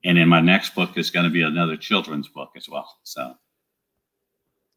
and 0.03 0.17
in 0.17 0.29
my 0.29 0.41
next 0.41 0.75
book 0.75 0.97
is 0.97 1.09
going 1.09 1.25
to 1.25 1.31
be 1.31 1.41
another 1.41 1.75
children's 1.75 2.27
book 2.27 2.51
as 2.55 2.69
well. 2.69 2.87
So. 3.03 3.35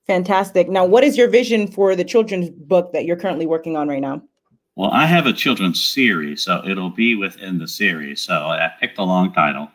Fantastic. 0.08 0.70
Now, 0.70 0.86
what 0.86 1.04
is 1.04 1.18
your 1.18 1.28
vision 1.28 1.68
for 1.68 1.94
the 1.94 2.02
children's 2.02 2.48
book 2.48 2.92
that 2.94 3.04
you're 3.04 3.16
currently 3.16 3.46
working 3.46 3.76
on 3.76 3.88
right 3.88 4.00
now? 4.00 4.22
Well, 4.74 4.90
I 4.90 5.04
have 5.04 5.26
a 5.26 5.32
children's 5.34 5.84
series, 5.84 6.44
so 6.44 6.62
it'll 6.66 6.88
be 6.90 7.14
within 7.14 7.58
the 7.58 7.68
series. 7.68 8.22
So 8.22 8.32
I 8.32 8.72
picked 8.80 8.98
a 8.98 9.02
long 9.02 9.34
title, 9.34 9.70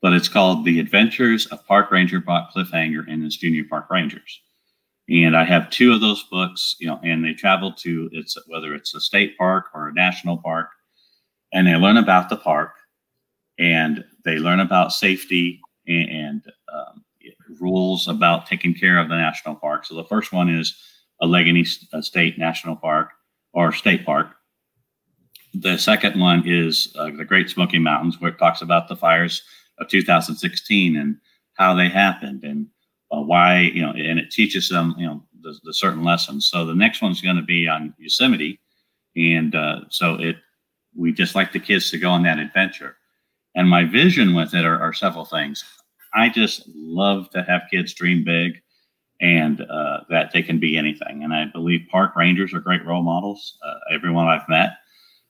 but 0.00 0.14
it's 0.14 0.28
called 0.28 0.64
The 0.64 0.80
Adventures 0.80 1.46
of 1.46 1.66
Park 1.66 1.90
Ranger 1.90 2.18
Bob 2.18 2.50
Cliffhanger 2.50 3.04
and 3.08 3.22
his 3.22 3.36
Junior 3.36 3.64
Park 3.68 3.90
Rangers. 3.90 4.40
And 5.10 5.36
I 5.36 5.44
have 5.44 5.68
two 5.68 5.92
of 5.92 6.00
those 6.00 6.22
books, 6.22 6.76
you 6.78 6.86
know, 6.86 6.98
and 7.02 7.22
they 7.22 7.34
travel 7.34 7.70
to 7.72 8.08
it's 8.12 8.38
whether 8.46 8.74
it's 8.74 8.94
a 8.94 9.00
state 9.00 9.36
park 9.36 9.66
or 9.74 9.88
a 9.88 9.92
national 9.92 10.38
park, 10.38 10.70
and 11.52 11.66
they 11.66 11.74
learn 11.74 11.98
about 11.98 12.30
the 12.30 12.38
park, 12.38 12.72
and 13.58 14.02
they 14.24 14.38
learn 14.38 14.60
about 14.60 14.92
safety 14.92 15.60
and, 15.86 16.08
and 16.08 16.42
um, 16.72 17.04
rules 17.60 18.08
about 18.08 18.46
taking 18.46 18.74
care 18.74 18.98
of 18.98 19.08
the 19.08 19.16
national 19.16 19.54
park. 19.56 19.84
So 19.84 19.94
the 19.94 20.04
first 20.04 20.32
one 20.32 20.48
is 20.48 20.74
Allegheny 21.22 21.64
State 21.64 22.38
National 22.38 22.76
Park 22.76 23.10
or 23.52 23.72
State 23.72 24.04
Park 24.04 24.34
the 25.54 25.78
second 25.78 26.18
one 26.18 26.42
is 26.46 26.92
uh, 26.98 27.10
the 27.16 27.24
Great 27.24 27.48
Smoky 27.48 27.78
Mountains, 27.78 28.20
where 28.20 28.32
it 28.32 28.38
talks 28.38 28.60
about 28.60 28.88
the 28.88 28.96
fires 28.96 29.42
of 29.78 29.88
2016 29.88 30.96
and 30.96 31.16
how 31.54 31.74
they 31.74 31.88
happened 31.88 32.42
and 32.42 32.66
uh, 33.12 33.20
why, 33.20 33.60
you 33.60 33.80
know, 33.80 33.92
and 33.92 34.18
it 34.18 34.30
teaches 34.30 34.68
them, 34.68 34.94
you 34.98 35.06
know, 35.06 35.22
the, 35.42 35.56
the 35.62 35.72
certain 35.72 36.02
lessons. 36.02 36.46
So 36.46 36.64
the 36.64 36.74
next 36.74 37.00
one's 37.00 37.20
going 37.20 37.36
to 37.36 37.42
be 37.42 37.68
on 37.68 37.94
Yosemite. 37.98 38.60
And 39.16 39.54
uh, 39.54 39.82
so 39.90 40.14
it, 40.14 40.36
we 40.96 41.12
just 41.12 41.36
like 41.36 41.52
the 41.52 41.60
kids 41.60 41.90
to 41.90 41.98
go 41.98 42.10
on 42.10 42.24
that 42.24 42.38
adventure. 42.38 42.96
And 43.54 43.68
my 43.68 43.84
vision 43.84 44.34
with 44.34 44.54
it 44.54 44.64
are, 44.64 44.80
are 44.80 44.92
several 44.92 45.24
things. 45.24 45.64
I 46.14 46.28
just 46.28 46.68
love 46.74 47.30
to 47.30 47.42
have 47.42 47.62
kids 47.70 47.92
dream 47.92 48.24
big 48.24 48.60
and 49.20 49.60
uh, 49.62 50.00
that 50.10 50.32
they 50.32 50.42
can 50.42 50.58
be 50.58 50.76
anything. 50.76 51.24
And 51.24 51.32
I 51.32 51.46
believe 51.46 51.86
park 51.90 52.14
rangers 52.16 52.52
are 52.52 52.60
great 52.60 52.84
role 52.84 53.02
models. 53.02 53.58
Uh, 53.64 53.74
everyone 53.92 54.26
I've 54.26 54.48
met, 54.48 54.76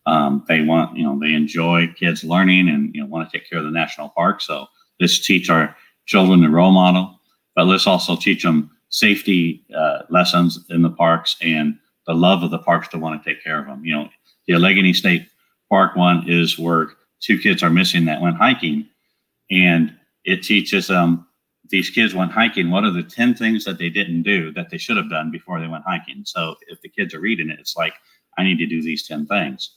um, 0.07 0.45
they 0.49 0.63
want, 0.63 0.97
you 0.97 1.05
know, 1.05 1.19
they 1.19 1.33
enjoy 1.33 1.89
kids 1.99 2.25
learning 2.25 2.69
and, 2.69 2.95
you 2.95 3.01
know, 3.01 3.07
want 3.07 3.31
to 3.31 3.39
take 3.39 3.49
care 3.49 3.59
of 3.59 3.65
the 3.65 3.71
national 3.71 4.11
park. 4.11 4.41
So 4.41 4.67
let's 5.01 5.25
teach 5.25 5.49
our 5.51 5.77
children 6.07 6.43
the 6.43 6.49
role 6.49 6.73
model, 6.73 7.21
but 7.55 7.67
let's 7.67 7.87
also 7.87 8.17
teach 8.17 8.43
them 8.43 8.71
safety 8.91 9.65
uh, 9.77 10.03
lessons 10.11 10.65
in 10.71 10.83
the 10.83 10.91
parks 10.91 11.37
and 11.41 11.79
the 12.07 12.15
love 12.15 12.43
of 12.43 12.51
the 12.51 12.59
parks 12.59 12.89
to 12.89 12.99
want 12.99 13.23
to 13.23 13.29
take 13.29 13.43
care 13.43 13.59
of 13.59 13.67
them. 13.67 13.85
You 13.85 13.95
know, 13.95 14.09
the 14.47 14.55
Allegheny 14.55 14.93
State 14.93 15.29
Park 15.71 15.97
one 15.97 16.29
is 16.29 16.59
where 16.59 16.91
two 17.21 17.39
kids 17.39 17.63
are 17.63 17.71
missing 17.71 18.05
that 18.05 18.21
went 18.21 18.37
hiking, 18.37 18.87
and 19.51 19.95
it 20.25 20.43
teaches 20.43 20.87
them 20.87 21.27
these 21.71 21.91
kids 21.91 22.15
went 22.15 22.33
hiking. 22.33 22.71
What 22.71 22.85
are 22.85 22.91
the 22.91 23.03
10 23.03 23.35
things 23.35 23.65
that 23.65 23.79
they 23.79 23.89
didn't 23.89 24.23
do 24.23 24.53
that 24.53 24.71
they 24.71 24.79
should 24.79 24.97
have 24.97 25.11
done 25.11 25.31
before 25.31 25.61
they 25.61 25.67
went 25.67 25.85
hiking? 25.85 26.23
So 26.25 26.57
if 26.69 26.81
the 26.83 26.89
kids 26.89 27.15
are 27.15 27.21
reading 27.21 27.51
it, 27.51 27.59
it's 27.59 27.77
like, 27.77 27.95
I 28.37 28.43
need 28.45 28.59
to 28.59 28.67
do 28.67 28.83
these 28.83 29.07
10 29.07 29.27
things. 29.27 29.71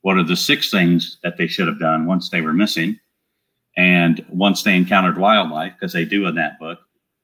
What 0.00 0.16
are 0.16 0.22
the 0.22 0.36
six 0.36 0.70
things 0.70 1.18
that 1.22 1.36
they 1.36 1.46
should 1.46 1.66
have 1.66 1.80
done 1.80 2.06
once 2.06 2.30
they 2.30 2.40
were 2.40 2.52
missing? 2.52 2.98
And 3.76 4.24
once 4.28 4.62
they 4.62 4.76
encountered 4.76 5.18
wildlife, 5.18 5.74
because 5.74 5.92
they 5.92 6.04
do 6.04 6.26
in 6.26 6.34
that 6.36 6.58
book, 6.58 6.78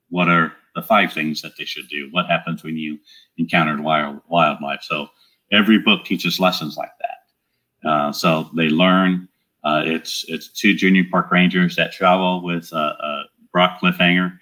what 0.08 0.28
are 0.28 0.52
the 0.74 0.82
five 0.82 1.12
things 1.12 1.40
that 1.42 1.56
they 1.56 1.64
should 1.64 1.88
do? 1.88 2.08
What 2.10 2.26
happens 2.26 2.62
when 2.62 2.76
you 2.76 2.98
encountered 3.38 3.80
wild, 3.80 4.20
wildlife? 4.28 4.82
So 4.82 5.08
every 5.52 5.78
book 5.78 6.04
teaches 6.04 6.40
lessons 6.40 6.76
like 6.76 6.92
that. 7.00 7.88
Uh, 7.88 8.12
so 8.12 8.50
they 8.54 8.68
learn. 8.68 9.28
Uh, 9.64 9.82
it's 9.84 10.24
it's 10.28 10.48
two 10.48 10.74
junior 10.74 11.04
park 11.10 11.30
rangers 11.30 11.76
that 11.76 11.92
travel 11.92 12.42
with 12.42 12.72
uh, 12.72 12.94
uh 13.02 13.22
Brock 13.52 13.80
Cliffhanger, 13.80 14.38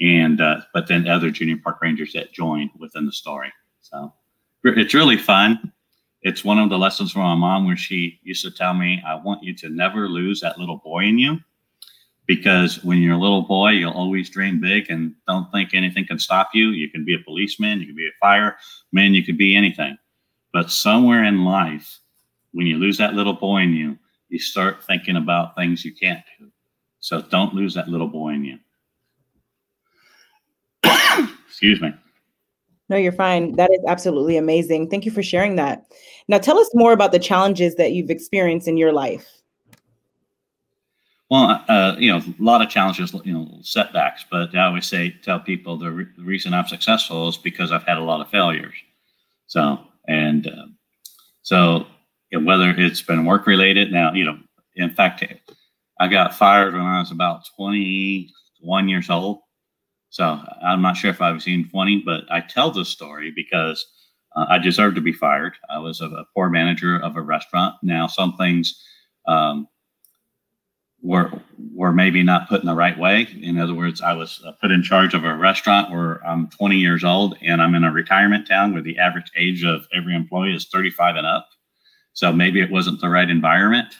and 0.00 0.40
uh, 0.40 0.60
but 0.72 0.86
then 0.86 1.08
other 1.08 1.30
junior 1.30 1.56
park 1.56 1.78
rangers 1.82 2.12
that 2.12 2.32
join 2.32 2.70
within 2.78 3.06
the 3.06 3.12
story. 3.12 3.52
So 3.80 4.12
it's 4.64 4.94
really 4.94 5.16
fun. 5.16 5.72
It's 6.22 6.44
one 6.44 6.58
of 6.58 6.68
the 6.68 6.78
lessons 6.78 7.12
from 7.12 7.22
my 7.22 7.34
mom 7.34 7.66
where 7.66 7.76
she 7.76 8.20
used 8.22 8.44
to 8.44 8.50
tell 8.50 8.74
me, 8.74 9.02
"I 9.06 9.14
want 9.14 9.42
you 9.42 9.54
to 9.56 9.68
never 9.68 10.08
lose 10.08 10.40
that 10.40 10.58
little 10.58 10.78
boy 10.78 11.04
in 11.04 11.18
you." 11.18 11.40
Because 12.26 12.84
when 12.84 12.98
you're 12.98 13.16
a 13.16 13.20
little 13.20 13.42
boy, 13.42 13.70
you'll 13.70 13.90
always 13.90 14.30
dream 14.30 14.60
big 14.60 14.88
and 14.88 15.14
don't 15.26 15.50
think 15.50 15.74
anything 15.74 16.06
can 16.06 16.20
stop 16.20 16.50
you. 16.54 16.68
You 16.68 16.88
can 16.88 17.04
be 17.04 17.14
a 17.14 17.18
policeman, 17.18 17.80
you 17.80 17.86
can 17.86 17.96
be 17.96 18.06
a 18.06 18.18
fireman, 18.20 19.14
you 19.14 19.24
could 19.24 19.36
be 19.36 19.56
anything. 19.56 19.98
But 20.52 20.70
somewhere 20.70 21.24
in 21.24 21.44
life, 21.44 21.98
when 22.52 22.66
you 22.68 22.78
lose 22.78 22.98
that 22.98 23.14
little 23.14 23.32
boy 23.32 23.62
in 23.62 23.72
you, 23.72 23.98
you 24.30 24.38
start 24.38 24.84
thinking 24.84 25.16
about 25.16 25.54
things 25.54 25.84
you 25.84 25.92
can't 25.94 26.22
do 26.38 26.50
so 27.00 27.22
don't 27.22 27.54
lose 27.54 27.74
that 27.74 27.88
little 27.88 28.06
boy 28.06 28.34
in 28.34 28.44
you. 28.44 28.58
Excuse 31.48 31.80
me. 31.80 31.92
No, 32.90 32.96
you're 32.96 33.12
fine. 33.12 33.56
That 33.56 33.70
is 33.70 33.80
absolutely 33.86 34.36
amazing. 34.36 34.90
Thank 34.90 35.04
you 35.04 35.10
for 35.10 35.22
sharing 35.22 35.56
that. 35.56 35.84
Now, 36.28 36.38
tell 36.38 36.58
us 36.58 36.68
more 36.74 36.92
about 36.92 37.12
the 37.12 37.18
challenges 37.18 37.76
that 37.76 37.92
you've 37.92 38.10
experienced 38.10 38.68
in 38.68 38.76
your 38.76 38.92
life. 38.92 39.26
Well, 41.30 41.64
uh, 41.68 41.94
you 41.96 42.12
know, 42.12 42.18
a 42.18 42.42
lot 42.42 42.60
of 42.60 42.68
challenges, 42.68 43.14
you 43.24 43.32
know, 43.32 43.58
setbacks, 43.62 44.24
but 44.28 44.54
I 44.54 44.64
always 44.64 44.86
say, 44.86 45.14
tell 45.22 45.38
people 45.38 45.76
the, 45.78 45.90
re- 45.90 46.06
the 46.16 46.24
reason 46.24 46.52
I'm 46.52 46.66
successful 46.66 47.28
is 47.28 47.36
because 47.36 47.70
I've 47.70 47.84
had 47.84 47.98
a 47.98 48.02
lot 48.02 48.20
of 48.20 48.28
failures. 48.28 48.74
So, 49.46 49.78
and 50.08 50.48
uh, 50.48 50.66
so 51.42 51.86
know, 52.38 52.46
whether 52.46 52.70
it's 52.70 53.02
been 53.02 53.24
work 53.24 53.46
related 53.46 53.92
now, 53.92 54.12
you 54.12 54.24
know, 54.24 54.38
in 54.76 54.90
fact, 54.90 55.24
I 55.98 56.08
got 56.08 56.34
fired 56.34 56.74
when 56.74 56.82
I 56.82 57.00
was 57.00 57.10
about 57.10 57.46
21 57.56 58.88
years 58.88 59.10
old. 59.10 59.40
So 60.10 60.40
I'm 60.62 60.82
not 60.82 60.96
sure 60.96 61.10
if 61.10 61.20
I've 61.20 61.42
seen 61.42 61.68
20, 61.68 62.02
but 62.04 62.24
I 62.30 62.40
tell 62.40 62.70
this 62.70 62.88
story 62.88 63.30
because 63.30 63.86
uh, 64.34 64.46
I 64.48 64.58
deserve 64.58 64.94
to 64.96 65.00
be 65.00 65.12
fired. 65.12 65.54
I 65.68 65.78
was 65.78 66.00
a, 66.00 66.06
a, 66.06 66.24
poor 66.34 66.48
manager 66.48 66.96
of 66.96 67.16
a 67.16 67.22
restaurant. 67.22 67.76
Now, 67.82 68.06
some 68.06 68.36
things 68.36 68.82
um, 69.26 69.68
were 71.02 71.30
were 71.74 71.92
maybe 71.92 72.22
not 72.22 72.48
put 72.48 72.60
in 72.60 72.66
the 72.66 72.74
right 72.74 72.98
way. 72.98 73.26
In 73.40 73.58
other 73.58 73.74
words, 73.74 74.00
I 74.00 74.12
was 74.12 74.42
uh, 74.44 74.52
put 74.60 74.70
in 74.70 74.82
charge 74.82 75.14
of 75.14 75.24
a 75.24 75.36
restaurant 75.36 75.90
where 75.90 76.24
I'm 76.26 76.48
20 76.48 76.76
years 76.76 77.04
old 77.04 77.36
and 77.42 77.62
I'm 77.62 77.74
in 77.74 77.84
a 77.84 77.92
retirement 77.92 78.46
town 78.46 78.72
where 78.72 78.82
the 78.82 78.98
average 78.98 79.30
age 79.36 79.64
of 79.64 79.86
every 79.92 80.14
employee 80.14 80.54
is 80.54 80.66
35 80.66 81.16
and 81.16 81.26
up. 81.26 81.48
So 82.12 82.32
maybe 82.32 82.60
it 82.60 82.70
wasn't 82.70 83.00
the 83.00 83.08
right 83.08 83.30
environment 83.30 83.94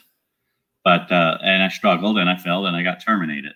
but 0.85 1.11
uh, 1.12 1.38
and 1.42 1.62
I 1.62 1.68
struggled 1.68 2.18
and 2.18 2.29
I 2.31 2.37
failed 2.37 2.66
and 2.66 2.77
I 2.77 2.83
got 2.83 3.05
terminated. 3.05 3.55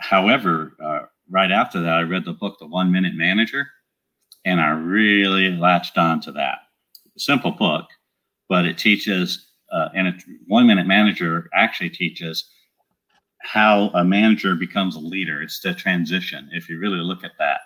However, 0.00 0.76
uh, 0.82 1.00
right 1.28 1.50
after 1.50 1.80
that, 1.80 1.94
I 1.94 2.02
read 2.02 2.24
the 2.24 2.32
book, 2.32 2.58
The 2.58 2.66
One 2.66 2.90
Minute 2.90 3.14
Manager, 3.14 3.68
and 4.44 4.60
I 4.60 4.70
really 4.70 5.50
latched 5.50 5.98
on 5.98 6.20
to 6.22 6.32
that. 6.32 6.58
Simple 7.16 7.50
book, 7.52 7.86
but 8.48 8.64
it 8.64 8.78
teaches, 8.78 9.52
uh, 9.72 9.88
and 9.94 10.08
a 10.08 10.14
One 10.46 10.66
Minute 10.66 10.86
Manager 10.86 11.48
actually 11.54 11.90
teaches 11.90 12.50
how 13.42 13.88
a 13.94 14.04
manager 14.04 14.54
becomes 14.54 14.96
a 14.96 15.00
leader. 15.00 15.42
It's 15.42 15.60
the 15.60 15.74
transition, 15.74 16.48
if 16.52 16.68
you 16.68 16.78
really 16.78 16.98
look 16.98 17.24
at 17.24 17.32
that. 17.38 17.60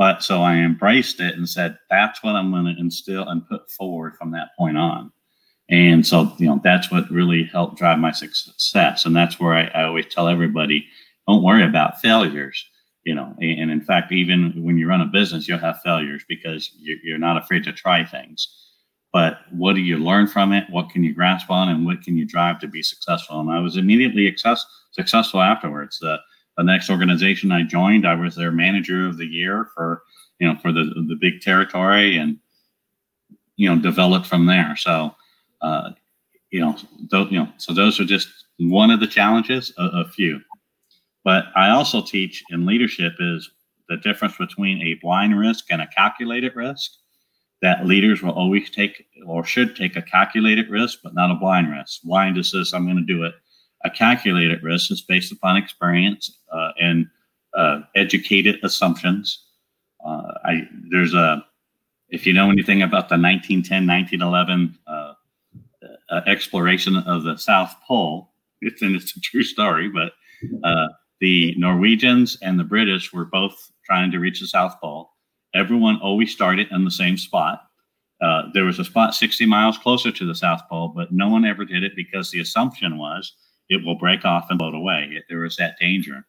But 0.00 0.22
so 0.22 0.40
I 0.40 0.54
embraced 0.54 1.20
it 1.20 1.36
and 1.36 1.46
said, 1.46 1.78
that's 1.90 2.22
what 2.22 2.34
I'm 2.34 2.50
going 2.50 2.64
to 2.64 2.80
instill 2.80 3.28
and 3.28 3.46
put 3.46 3.70
forward 3.70 4.16
from 4.16 4.30
that 4.30 4.56
point 4.56 4.78
on. 4.78 5.12
And 5.68 6.06
so, 6.06 6.32
you 6.38 6.46
know, 6.46 6.58
that's 6.64 6.90
what 6.90 7.10
really 7.10 7.44
helped 7.44 7.76
drive 7.76 7.98
my 7.98 8.10
success. 8.10 9.04
And 9.04 9.14
that's 9.14 9.38
where 9.38 9.52
I, 9.52 9.64
I 9.74 9.84
always 9.84 10.06
tell 10.06 10.26
everybody 10.26 10.86
don't 11.28 11.42
worry 11.42 11.64
about 11.64 12.00
failures, 12.00 12.64
you 13.04 13.14
know. 13.14 13.36
And 13.42 13.70
in 13.70 13.82
fact, 13.82 14.10
even 14.10 14.64
when 14.64 14.78
you 14.78 14.88
run 14.88 15.02
a 15.02 15.04
business, 15.04 15.46
you'll 15.46 15.58
have 15.58 15.82
failures 15.84 16.24
because 16.26 16.70
you're 16.80 17.18
not 17.18 17.36
afraid 17.36 17.64
to 17.64 17.72
try 17.74 18.02
things. 18.02 18.48
But 19.12 19.40
what 19.50 19.74
do 19.74 19.82
you 19.82 19.98
learn 19.98 20.28
from 20.28 20.54
it? 20.54 20.64
What 20.70 20.88
can 20.88 21.04
you 21.04 21.12
grasp 21.12 21.50
on? 21.50 21.68
And 21.68 21.84
what 21.84 22.00
can 22.00 22.16
you 22.16 22.24
drive 22.24 22.58
to 22.60 22.68
be 22.68 22.82
successful? 22.82 23.38
And 23.38 23.50
I 23.50 23.60
was 23.60 23.76
immediately 23.76 24.26
success, 24.28 24.64
successful 24.92 25.42
afterwards. 25.42 25.98
The, 25.98 26.16
the 26.56 26.64
next 26.64 26.90
organization 26.90 27.52
I 27.52 27.62
joined, 27.62 28.06
I 28.06 28.14
was 28.14 28.34
their 28.34 28.52
manager 28.52 29.06
of 29.06 29.16
the 29.16 29.26
year 29.26 29.70
for, 29.74 30.02
you 30.38 30.48
know, 30.48 30.58
for 30.60 30.72
the, 30.72 30.84
the 31.08 31.16
big 31.20 31.40
territory 31.40 32.16
and, 32.16 32.38
you 33.56 33.68
know, 33.68 33.80
developed 33.80 34.26
from 34.26 34.46
there. 34.46 34.76
So, 34.76 35.14
uh, 35.62 35.90
you 36.50 36.60
know, 36.60 36.76
th- 37.10 37.30
you 37.30 37.38
know, 37.38 37.48
so 37.56 37.72
those 37.72 38.00
are 38.00 38.04
just 38.04 38.28
one 38.58 38.90
of 38.90 39.00
the 39.00 39.06
challenges, 39.06 39.72
a, 39.78 39.84
a 39.84 40.04
few. 40.08 40.40
But 41.24 41.46
I 41.54 41.70
also 41.70 42.02
teach 42.02 42.42
in 42.50 42.66
leadership 42.66 43.14
is 43.18 43.50
the 43.88 43.96
difference 43.98 44.36
between 44.36 44.80
a 44.82 44.94
blind 45.02 45.38
risk 45.38 45.66
and 45.70 45.82
a 45.82 45.86
calculated 45.86 46.54
risk. 46.56 46.92
That 47.62 47.84
leaders 47.84 48.22
will 48.22 48.32
always 48.32 48.70
take 48.70 49.04
or 49.26 49.44
should 49.44 49.76
take 49.76 49.94
a 49.94 50.02
calculated 50.02 50.70
risk, 50.70 51.00
but 51.04 51.14
not 51.14 51.30
a 51.30 51.34
blind 51.34 51.70
risk. 51.70 52.00
Blind 52.02 52.38
is 52.38 52.52
this: 52.52 52.72
I'm 52.72 52.86
going 52.86 52.96
to 52.96 53.02
do 53.02 53.24
it. 53.24 53.34
A 53.84 53.90
calculated 53.90 54.62
risk 54.62 54.90
is 54.90 55.02
based 55.02 55.30
upon 55.30 55.58
experience 55.58 56.39
and 56.80 57.06
uh, 57.54 57.80
educated 57.94 58.56
assumptions. 58.62 59.46
Uh, 60.04 60.32
I 60.44 60.68
there's 60.90 61.14
a 61.14 61.44
if 62.08 62.26
you 62.26 62.32
know 62.32 62.50
anything 62.50 62.82
about 62.82 63.08
the 63.08 63.16
1910 63.16 63.86
1911 63.86 64.78
uh, 64.86 65.12
uh, 66.10 66.20
exploration 66.26 66.96
of 66.96 67.22
the 67.24 67.36
South 67.36 67.74
Pole. 67.86 68.28
It's 68.62 68.82
and 68.82 68.94
it's 68.94 69.16
a 69.16 69.20
true 69.20 69.42
story, 69.42 69.88
but 69.88 70.12
uh, 70.64 70.88
the 71.22 71.54
Norwegians 71.56 72.36
and 72.42 72.60
the 72.60 72.64
British 72.64 73.10
were 73.10 73.24
both 73.24 73.56
trying 73.86 74.10
to 74.10 74.18
reach 74.18 74.38
the 74.40 74.46
South 74.46 74.78
Pole. 74.82 75.10
Everyone 75.54 75.98
always 76.02 76.30
started 76.30 76.68
in 76.70 76.84
the 76.84 76.90
same 76.90 77.16
spot. 77.16 77.62
Uh, 78.20 78.50
there 78.52 78.66
was 78.66 78.78
a 78.78 78.84
spot 78.84 79.14
60 79.14 79.46
miles 79.46 79.78
closer 79.78 80.12
to 80.12 80.26
the 80.26 80.34
South 80.34 80.60
Pole, 80.68 80.92
but 80.94 81.10
no 81.10 81.30
one 81.30 81.46
ever 81.46 81.64
did 81.64 81.82
it 81.82 81.92
because 81.96 82.30
the 82.30 82.40
assumption 82.40 82.98
was 82.98 83.32
it 83.70 83.82
will 83.82 83.94
break 83.94 84.26
off 84.26 84.50
and 84.50 84.58
float 84.58 84.74
away. 84.74 85.22
There 85.30 85.38
was 85.38 85.56
that 85.56 85.78
danger. 85.80 86.26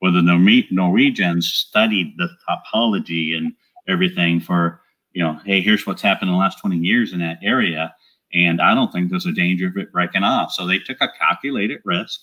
Well, 0.00 0.12
the 0.12 0.22
Nor- 0.22 0.62
Norwegians 0.70 1.52
studied 1.52 2.16
the 2.16 2.28
topology 2.48 3.36
and 3.36 3.52
everything 3.88 4.40
for, 4.40 4.80
you 5.12 5.22
know, 5.22 5.38
hey, 5.44 5.60
here's 5.60 5.86
what's 5.86 6.02
happened 6.02 6.30
in 6.30 6.34
the 6.34 6.40
last 6.40 6.60
20 6.60 6.76
years 6.78 7.12
in 7.12 7.18
that 7.20 7.38
area. 7.42 7.94
And 8.32 8.60
I 8.60 8.74
don't 8.74 8.92
think 8.92 9.10
there's 9.10 9.26
a 9.26 9.32
danger 9.32 9.68
of 9.68 9.76
it 9.76 9.92
breaking 9.92 10.22
off. 10.22 10.52
So 10.52 10.66
they 10.66 10.78
took 10.78 10.98
a 11.00 11.12
calculated 11.18 11.80
risk 11.84 12.20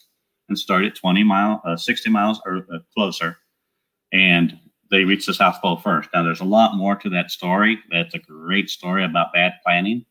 and 0.49 0.57
started 0.57 0.95
20 0.95 1.23
mile, 1.23 1.61
uh, 1.65 1.75
60 1.75 2.09
miles 2.09 2.41
or 2.45 2.65
uh, 2.73 2.79
closer, 2.93 3.37
and 4.13 4.57
they 4.89 5.03
reached 5.03 5.27
the 5.27 5.33
South 5.33 5.61
Pole 5.61 5.77
first. 5.77 6.09
Now, 6.13 6.23
there's 6.23 6.39
a 6.39 6.45
lot 6.45 6.75
more 6.77 6.95
to 6.95 7.09
that 7.09 7.31
story. 7.31 7.79
That's 7.91 8.15
a 8.15 8.19
great 8.19 8.69
story 8.69 9.03
about 9.03 9.33
bad 9.33 9.55
planning, 9.65 10.05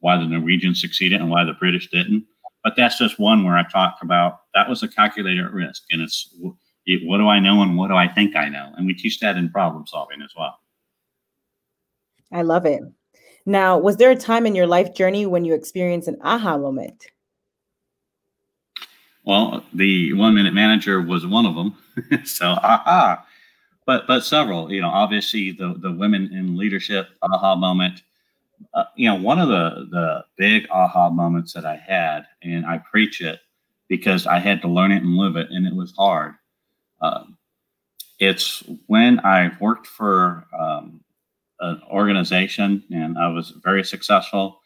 why 0.00 0.18
the 0.18 0.26
Norwegians 0.26 0.80
succeeded 0.80 1.20
and 1.20 1.30
why 1.30 1.44
the 1.44 1.54
British 1.54 1.88
didn't. 1.90 2.26
But 2.62 2.74
that's 2.76 2.98
just 2.98 3.18
one 3.18 3.44
where 3.44 3.56
I 3.56 3.64
talk 3.64 3.98
about 4.02 4.40
that 4.54 4.68
was 4.68 4.82
a 4.82 4.88
calculated 4.88 5.50
risk, 5.50 5.84
and 5.90 6.02
it's 6.02 6.34
what 7.04 7.18
do 7.18 7.28
I 7.28 7.38
know 7.38 7.62
and 7.62 7.76
what 7.76 7.88
do 7.88 7.94
I 7.94 8.08
think 8.08 8.36
I 8.36 8.48
know, 8.48 8.72
and 8.76 8.86
we 8.86 8.94
teach 8.94 9.20
that 9.20 9.36
in 9.36 9.50
problem 9.50 9.86
solving 9.86 10.22
as 10.22 10.32
well. 10.36 10.58
I 12.32 12.42
love 12.42 12.66
it. 12.66 12.82
Now, 13.44 13.78
was 13.78 13.96
there 13.96 14.10
a 14.10 14.16
time 14.16 14.46
in 14.46 14.54
your 14.54 14.66
life 14.66 14.94
journey 14.94 15.26
when 15.26 15.44
you 15.44 15.54
experienced 15.54 16.08
an 16.08 16.18
aha 16.22 16.56
moment? 16.56 17.06
Well, 19.24 19.64
the 19.72 20.12
one 20.14 20.34
minute 20.34 20.54
manager 20.54 21.00
was 21.00 21.26
one 21.26 21.46
of 21.46 21.54
them. 21.54 21.76
so, 22.24 22.46
aha. 22.46 23.24
But 23.84 24.06
but 24.06 24.24
several, 24.24 24.72
you 24.72 24.80
know, 24.80 24.88
obviously 24.88 25.52
the 25.52 25.74
the 25.78 25.92
women 25.92 26.32
in 26.32 26.56
leadership 26.56 27.08
aha 27.22 27.54
moment. 27.56 28.02
Uh, 28.74 28.84
you 28.94 29.08
know, 29.08 29.16
one 29.16 29.40
of 29.40 29.48
the 29.48 29.88
the 29.90 30.24
big 30.36 30.68
aha 30.70 31.10
moments 31.10 31.52
that 31.52 31.64
I 31.64 31.76
had, 31.76 32.26
and 32.42 32.64
I 32.64 32.78
preach 32.78 33.20
it 33.20 33.40
because 33.88 34.26
I 34.26 34.38
had 34.38 34.62
to 34.62 34.68
learn 34.68 34.92
it 34.92 35.02
and 35.02 35.16
live 35.16 35.36
it, 35.36 35.50
and 35.50 35.66
it 35.66 35.74
was 35.74 35.92
hard. 35.96 36.34
Um, 37.02 37.36
it's 38.18 38.62
when 38.86 39.20
I 39.20 39.50
worked 39.60 39.86
for 39.86 40.46
um, 40.58 41.00
an 41.60 41.82
organization 41.90 42.84
and 42.90 43.18
I 43.18 43.28
was 43.28 43.50
very 43.62 43.84
successful, 43.84 44.60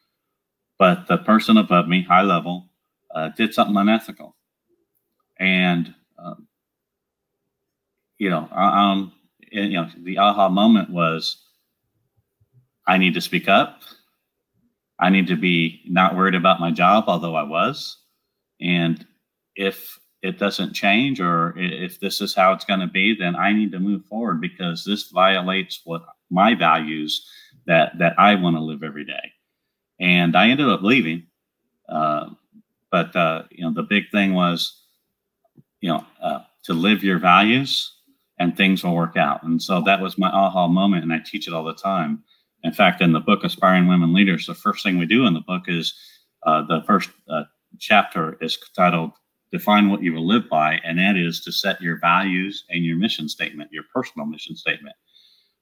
but 0.78 1.06
the 1.08 1.18
person 1.18 1.56
above 1.56 1.88
me, 1.88 2.02
high 2.02 2.22
level, 2.22 2.68
uh, 3.14 3.30
did 3.30 3.54
something 3.54 3.76
unethical. 3.76 4.36
And, 5.38 5.94
um, 6.18 6.46
you 8.18 8.28
know, 8.30 8.48
um, 8.52 9.12
and, 9.52 9.72
you 9.72 9.78
know, 9.80 9.88
the 10.02 10.18
aha 10.18 10.48
moment 10.48 10.90
was 10.90 11.42
I 12.86 12.98
need 12.98 13.14
to 13.14 13.20
speak 13.20 13.48
up. 13.48 13.82
I 14.98 15.10
need 15.10 15.26
to 15.28 15.36
be 15.36 15.82
not 15.86 16.16
worried 16.16 16.34
about 16.34 16.60
my 16.60 16.70
job, 16.70 17.04
although 17.06 17.34
I 17.34 17.42
was. 17.42 17.98
And 18.60 19.06
if 19.54 19.98
it 20.22 20.38
doesn't 20.38 20.72
change 20.72 21.20
or 21.20 21.54
if 21.56 22.00
this 22.00 22.20
is 22.20 22.34
how 22.34 22.52
it's 22.52 22.64
going 22.64 22.80
to 22.80 22.86
be, 22.86 23.14
then 23.14 23.36
I 23.36 23.52
need 23.52 23.72
to 23.72 23.80
move 23.80 24.04
forward 24.06 24.40
because 24.40 24.84
this 24.84 25.10
violates 25.10 25.82
what 25.84 26.04
my 26.30 26.54
values 26.54 27.28
that 27.66 27.98
that 27.98 28.14
I 28.18 28.34
want 28.34 28.56
to 28.56 28.62
live 28.62 28.82
every 28.82 29.04
day. 29.04 29.32
And 30.00 30.36
I 30.36 30.48
ended 30.48 30.68
up 30.68 30.82
leaving, 30.82 31.26
uh, 31.88 32.30
but 32.90 33.14
uh, 33.14 33.44
you 33.50 33.64
know 33.64 33.72
the 33.72 33.82
big 33.82 34.10
thing 34.10 34.34
was, 34.34 34.82
you 35.80 35.88
know, 35.88 36.04
uh, 36.22 36.40
to 36.64 36.74
live 36.74 37.04
your 37.04 37.18
values 37.18 37.92
and 38.38 38.56
things 38.56 38.84
will 38.84 38.94
work 38.94 39.16
out. 39.16 39.42
And 39.42 39.62
so 39.62 39.80
that 39.82 40.00
was 40.00 40.18
my 40.18 40.28
aha 40.28 40.68
moment, 40.68 41.02
and 41.02 41.12
I 41.12 41.20
teach 41.24 41.48
it 41.48 41.54
all 41.54 41.64
the 41.64 41.74
time. 41.74 42.22
In 42.64 42.72
fact, 42.72 43.00
in 43.00 43.12
the 43.12 43.20
book 43.20 43.44
Aspiring 43.44 43.86
Women 43.86 44.12
Leaders, 44.12 44.46
the 44.46 44.54
first 44.54 44.82
thing 44.82 44.98
we 44.98 45.06
do 45.06 45.26
in 45.26 45.34
the 45.34 45.40
book 45.40 45.64
is 45.68 45.94
uh, 46.44 46.62
the 46.62 46.82
first 46.86 47.10
uh, 47.30 47.44
chapter 47.78 48.36
is 48.40 48.58
titled 48.74 49.12
define 49.56 49.88
what 49.88 50.02
you 50.02 50.12
will 50.12 50.26
live 50.26 50.48
by, 50.48 50.80
and 50.84 50.98
that 50.98 51.16
is 51.16 51.40
to 51.42 51.52
set 51.52 51.80
your 51.80 51.98
values 51.98 52.64
and 52.70 52.84
your 52.84 52.96
mission 52.96 53.28
statement, 53.28 53.72
your 53.72 53.84
personal 53.94 54.26
mission 54.26 54.56
statement. 54.56 54.96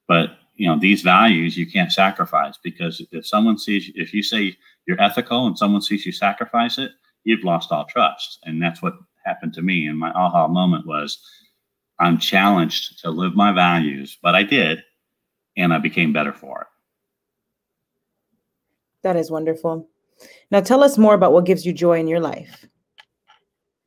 But 0.09 0.38
you 0.57 0.68
know 0.68 0.78
these 0.78 1.02
values 1.02 1.57
you 1.57 1.70
can't 1.70 1.92
sacrifice 1.92 2.57
because 2.62 3.04
if 3.11 3.26
someone 3.26 3.59
sees 3.59 3.90
if 3.94 4.14
you 4.14 4.22
say 4.22 4.57
you're 4.87 5.00
ethical 5.00 5.46
and 5.46 5.59
someone 5.59 5.83
sees 5.83 6.07
you 6.07 6.12
sacrifice 6.12 6.78
it, 6.78 6.92
you've 7.24 7.44
lost 7.44 7.72
all 7.72 7.87
trust, 7.87 8.38
and 8.44 8.62
that's 8.62 8.83
what 8.83 8.94
happened 9.24 9.54
to 9.54 9.62
me. 9.62 9.87
And 9.87 9.98
my 9.98 10.11
aha 10.11 10.46
moment 10.48 10.87
was, 10.87 11.18
I'm 11.98 12.18
challenged 12.18 13.00
to 13.00 13.11
live 13.11 13.35
my 13.35 13.52
values, 13.52 14.18
but 14.22 14.35
I 14.35 14.42
did, 14.42 14.83
and 15.57 15.72
I 15.72 15.78
became 15.78 16.12
better 16.12 16.33
for 16.33 16.62
it. 16.62 16.66
That 19.02 19.16
is 19.16 19.30
wonderful. 19.30 19.88
Now, 20.50 20.61
tell 20.61 20.83
us 20.83 20.98
more 20.98 21.14
about 21.14 21.33
what 21.33 21.46
gives 21.46 21.66
you 21.66 21.72
joy 21.72 21.98
in 21.98 22.07
your 22.07 22.20
life. 22.20 22.66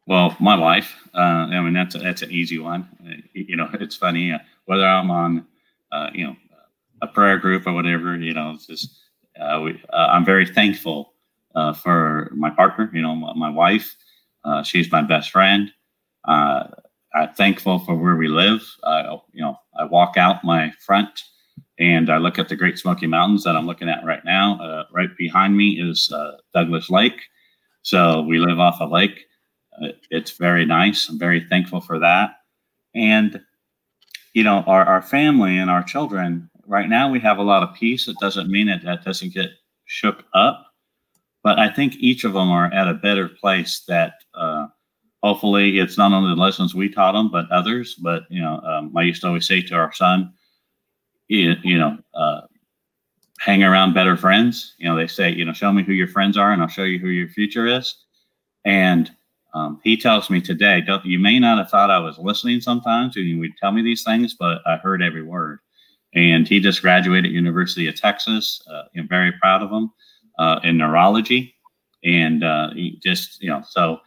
Well, 0.07 0.37
my 0.39 0.55
life. 0.55 0.95
Uh, 1.13 1.51
I 1.51 1.59
mean, 1.59 1.73
that's 1.73 1.93
a, 1.93 1.97
that's 1.97 2.21
an 2.21 2.31
easy 2.31 2.59
one. 2.59 2.87
You 3.33 3.57
know, 3.57 3.69
it's 3.73 3.97
funny 3.97 4.31
uh, 4.31 4.39
whether 4.63 4.87
I'm 4.87 5.11
on, 5.11 5.45
uh, 5.91 6.09
you 6.13 6.25
know, 6.25 6.35
a 7.01 7.07
prayer 7.07 7.37
group 7.37 7.67
or 7.67 7.73
whatever. 7.73 8.15
You 8.15 8.33
know, 8.33 8.57
just 8.65 9.01
uh, 9.39 9.59
we, 9.61 9.81
uh, 9.91 10.07
I'm 10.11 10.23
very 10.23 10.47
thankful 10.47 11.13
uh, 11.55 11.73
for 11.73 12.31
my 12.33 12.49
partner. 12.49 12.89
You 12.93 13.01
know, 13.01 13.15
my, 13.15 13.33
my 13.33 13.49
wife. 13.49 13.97
she's 14.63 14.89
my 14.93 15.01
best 15.01 15.29
friend. 15.29 15.71
I'm 16.25 17.33
thankful 17.35 17.79
for 17.79 17.95
where 17.95 18.15
we 18.15 18.29
live. 18.29 18.61
you 19.33 19.41
know, 19.41 19.59
I 19.77 19.83
walk 19.83 20.15
out 20.15 20.41
my 20.41 20.71
front 20.85 21.23
and 21.79 22.09
I 22.09 22.17
look 22.17 22.39
at 22.39 22.47
the 22.47 22.55
Great 22.55 22.79
Smoky 22.79 23.07
Mountains 23.07 23.43
that 23.43 23.57
I'm 23.57 23.67
looking 23.67 23.89
at 23.89 24.05
right 24.05 24.23
now. 24.23 24.85
right 24.93 25.09
behind 25.17 25.57
me 25.57 25.81
is 25.81 26.13
Douglas 26.53 26.89
Lake. 26.89 27.23
So 27.81 28.21
we 28.21 28.37
live 28.37 28.59
off 28.59 28.79
a 28.79 28.85
lake 28.85 29.26
it's 30.09 30.31
very 30.31 30.65
nice. 30.65 31.09
I'm 31.09 31.19
very 31.19 31.45
thankful 31.49 31.81
for 31.81 31.99
that. 31.99 32.31
And, 32.95 33.41
you 34.33 34.43
know, 34.43 34.63
our, 34.67 34.85
our 34.85 35.01
family 35.01 35.57
and 35.57 35.69
our 35.69 35.83
children, 35.83 36.49
right 36.65 36.89
now 36.89 37.09
we 37.09 37.19
have 37.19 37.37
a 37.37 37.43
lot 37.43 37.63
of 37.63 37.75
peace. 37.75 38.07
It 38.07 38.17
doesn't 38.19 38.49
mean 38.49 38.67
that 38.67 38.83
that 38.83 39.03
doesn't 39.05 39.33
get 39.33 39.51
shook 39.85 40.23
up. 40.33 40.65
But 41.43 41.59
I 41.59 41.69
think 41.69 41.95
each 41.95 42.23
of 42.23 42.33
them 42.33 42.49
are 42.49 42.73
at 42.73 42.87
a 42.87 42.93
better 42.93 43.29
place 43.29 43.83
that 43.87 44.15
uh, 44.33 44.67
hopefully 45.23 45.79
it's 45.79 45.97
not 45.97 46.11
only 46.11 46.35
the 46.35 46.41
lessons 46.41 46.75
we 46.75 46.89
taught 46.89 47.13
them, 47.13 47.29
but 47.31 47.49
others. 47.51 47.95
But, 47.95 48.23
you 48.29 48.41
know, 48.41 48.59
um, 48.61 48.95
I 48.97 49.03
used 49.03 49.21
to 49.21 49.27
always 49.27 49.47
say 49.47 49.61
to 49.61 49.75
our 49.75 49.93
son, 49.93 50.33
you, 51.27 51.55
you 51.63 51.77
know, 51.77 51.97
uh, 52.13 52.41
hang 53.39 53.63
around 53.63 53.93
better 53.93 54.17
friends. 54.17 54.75
You 54.77 54.89
know, 54.89 54.97
they 54.97 55.07
say, 55.07 55.31
you 55.31 55.45
know, 55.45 55.53
show 55.53 55.71
me 55.71 55.83
who 55.83 55.93
your 55.93 56.07
friends 56.07 56.37
are 56.37 56.51
and 56.51 56.61
I'll 56.61 56.67
show 56.67 56.83
you 56.83 56.99
who 56.99 57.09
your 57.09 57.29
future 57.29 57.67
is. 57.67 57.95
And 58.65 59.11
um, 59.57 59.81
he 59.83 59.97
tells 59.97 60.29
me 60.29 60.39
today, 60.39 60.83
you 61.03 61.17
may 61.17 61.39
not 61.39 61.57
have 61.57 61.69
thought 61.71 61.89
I 61.89 61.97
was 61.97 62.19
listening 62.19 62.61
sometimes 62.61 63.17
and 63.17 63.25
you 63.25 63.39
would 63.39 63.57
tell 63.57 63.71
me 63.71 63.81
these 63.81 64.03
things, 64.03 64.35
but 64.35 64.61
I 64.67 64.77
heard 64.77 65.01
every 65.01 65.23
word. 65.23 65.59
And 66.13 66.47
he 66.47 66.59
just 66.59 66.83
graduated 66.83 67.31
University 67.31 67.87
of 67.87 67.95
Texas. 67.95 68.61
Uh, 68.71 68.83
I'm 68.95 69.07
very 69.07 69.31
proud 69.41 69.63
of 69.63 69.71
him 69.71 69.91
uh, 70.37 70.59
in 70.63 70.77
neurology. 70.77 71.55
And 72.03 72.43
uh, 72.43 72.69
he 72.73 72.99
just, 73.01 73.41
you 73.41 73.49
know, 73.49 73.63
so, 73.67 73.99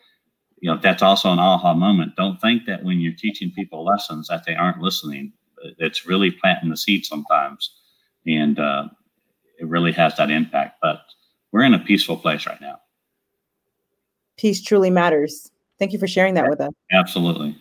you 0.61 0.71
know, 0.71 0.79
that's 0.81 1.03
also 1.03 1.33
an 1.33 1.41
aha 1.41 1.75
moment. 1.75 2.15
Don't 2.17 2.41
think 2.41 2.67
that 2.67 2.85
when 2.85 3.01
you're 3.01 3.13
teaching 3.13 3.51
people 3.51 3.85
lessons 3.85 4.29
that 4.29 4.45
they 4.47 4.55
aren't 4.55 4.81
listening. 4.81 5.33
It's 5.79 6.07
really 6.07 6.31
planting 6.31 6.71
the 6.71 6.77
seed 6.77 7.05
sometimes. 7.05 7.75
And 8.25 8.59
uh, 8.59 8.89
it 9.59 9.67
really 9.67 9.93
has 9.93 10.17
that 10.17 10.31
impact. 10.31 10.79
But 10.81 11.01
we're 11.51 11.65
in 11.65 11.75
a 11.75 11.81
peaceful 11.81 12.17
place 12.17 12.47
right 12.47 12.61
now 12.61 12.79
peace 14.41 14.63
truly 14.63 14.91
matters. 14.91 15.51
Thank 15.79 15.93
you 15.93 15.99
for 15.99 16.09
sharing 16.09 16.35
that 16.35 16.49
with 16.49 16.61
us. 16.61 16.73
Absolutely. 16.93 17.57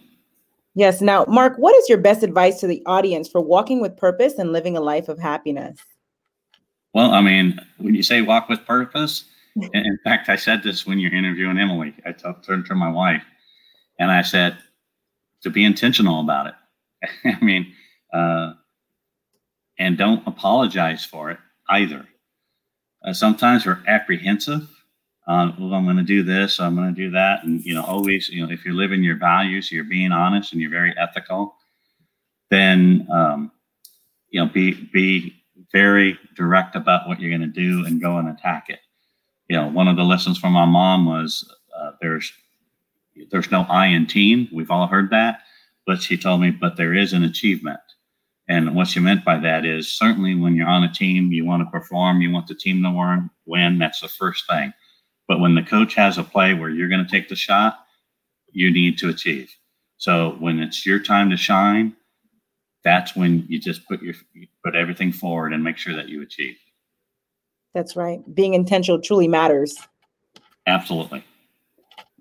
Yes. 0.75 1.01
Now, 1.01 1.25
Mark, 1.27 1.57
what 1.57 1.75
is 1.75 1.89
your 1.89 1.97
best 1.97 2.23
advice 2.23 2.59
to 2.61 2.67
the 2.67 2.81
audience 2.85 3.27
for 3.27 3.41
walking 3.41 3.81
with 3.81 3.97
purpose 3.97 4.35
and 4.37 4.53
living 4.53 4.77
a 4.77 4.81
life 4.81 5.09
of 5.09 5.19
happiness? 5.19 5.77
Well, 6.93 7.11
I 7.11 7.21
mean, 7.21 7.59
when 7.77 7.95
you 7.95 8.03
say 8.03 8.21
walk 8.21 8.49
with 8.49 8.65
purpose, 8.65 9.25
in 9.73 9.99
fact, 10.05 10.29
I 10.29 10.37
said 10.37 10.63
this 10.63 10.87
when 10.87 10.99
you're 10.99 11.13
interviewing 11.13 11.57
Emily. 11.57 11.93
I 12.05 12.13
turned 12.13 12.65
to 12.67 12.75
my 12.75 12.89
wife 12.89 13.23
and 13.99 14.09
I 14.09 14.21
said 14.21 14.57
to 15.41 15.49
be 15.49 15.65
intentional 15.65 16.21
about 16.21 16.47
it. 16.47 16.53
I 17.41 17.43
mean, 17.43 17.73
uh, 18.13 18.53
and 19.77 19.97
don't 19.97 20.25
apologize 20.25 21.05
for 21.05 21.29
it 21.29 21.39
either. 21.69 22.07
Uh, 23.03 23.13
sometimes 23.13 23.65
we're 23.65 23.81
apprehensive 23.87 24.67
uh, 25.29 25.51
well, 25.59 25.75
I'm 25.75 25.85
going 25.85 25.97
to 25.97 26.03
do 26.03 26.23
this, 26.23 26.59
I'm 26.59 26.75
going 26.75 26.93
to 26.93 27.01
do 27.01 27.11
that. 27.11 27.43
And, 27.43 27.63
you 27.63 27.75
know, 27.75 27.83
always, 27.83 28.29
you 28.29 28.43
know, 28.43 28.51
if 28.51 28.65
you're 28.65 28.73
living 28.73 29.03
your 29.03 29.15
values, 29.15 29.71
you're 29.71 29.83
being 29.83 30.11
honest 30.11 30.53
and 30.53 30.59
you're 30.59 30.71
very 30.71 30.91
ethical, 30.97 31.55
then, 32.49 33.07
um, 33.11 33.51
you 34.31 34.41
know, 34.41 34.49
be, 34.51 34.89
be 34.91 35.35
very 35.71 36.17
direct 36.35 36.75
about 36.75 37.07
what 37.07 37.19
you're 37.19 37.29
going 37.29 37.41
to 37.41 37.47
do 37.47 37.85
and 37.85 38.01
go 38.01 38.17
and 38.17 38.27
attack 38.27 38.69
it. 38.69 38.79
You 39.47 39.57
know, 39.57 39.67
one 39.67 39.87
of 39.87 39.97
the 39.97 40.03
lessons 40.03 40.39
from 40.39 40.53
my 40.53 40.65
mom 40.65 41.05
was 41.05 41.47
uh, 41.77 41.91
there's, 42.01 42.33
there's 43.29 43.51
no 43.51 43.67
I 43.69 43.85
in 43.85 44.07
team. 44.07 44.47
We've 44.51 44.71
all 44.71 44.87
heard 44.87 45.11
that, 45.11 45.41
but 45.85 46.01
she 46.01 46.17
told 46.17 46.41
me, 46.41 46.49
but 46.49 46.75
there 46.75 46.95
is 46.95 47.13
an 47.13 47.23
achievement. 47.23 47.79
And 48.47 48.73
what 48.73 48.87
she 48.87 48.99
meant 48.99 49.23
by 49.23 49.37
that 49.37 49.63
is 49.63 49.91
certainly 49.91 50.33
when 50.33 50.55
you're 50.55 50.67
on 50.67 50.83
a 50.83 50.91
team, 50.91 51.31
you 51.31 51.45
want 51.45 51.61
to 51.61 51.69
perform, 51.69 52.19
you 52.19 52.31
want 52.31 52.47
the 52.47 52.55
team 52.55 52.81
to 52.81 53.29
win. 53.45 53.77
That's 53.77 54.01
the 54.01 54.07
first 54.07 54.47
thing. 54.47 54.73
But 55.29 55.39
when 55.39 55.55
the 55.55 55.61
coach 55.61 55.93
has 55.93 56.17
a 56.17 56.23
play 56.23 56.55
where 56.55 56.69
you're 56.69 56.89
going 56.89 57.05
to 57.05 57.09
take 57.09 57.29
the 57.29 57.35
shot, 57.35 57.85
you 58.51 58.73
need 58.73 58.97
to 58.97 59.09
achieve. 59.09 59.55
So 59.97 60.35
when 60.39 60.59
it's 60.59 60.85
your 60.85 60.99
time 60.99 61.29
to 61.29 61.37
shine, 61.37 61.95
that's 62.83 63.15
when 63.15 63.45
you 63.47 63.59
just 63.59 63.87
put 63.87 64.01
your 64.01 64.15
put 64.65 64.75
everything 64.75 65.11
forward 65.11 65.53
and 65.53 65.63
make 65.63 65.77
sure 65.77 65.95
that 65.95 66.09
you 66.09 66.23
achieve. 66.23 66.57
That's 67.75 67.95
right. 67.95 68.21
Being 68.33 68.55
intentional 68.55 68.99
truly 68.99 69.27
matters. 69.27 69.77
Absolutely. 70.65 71.23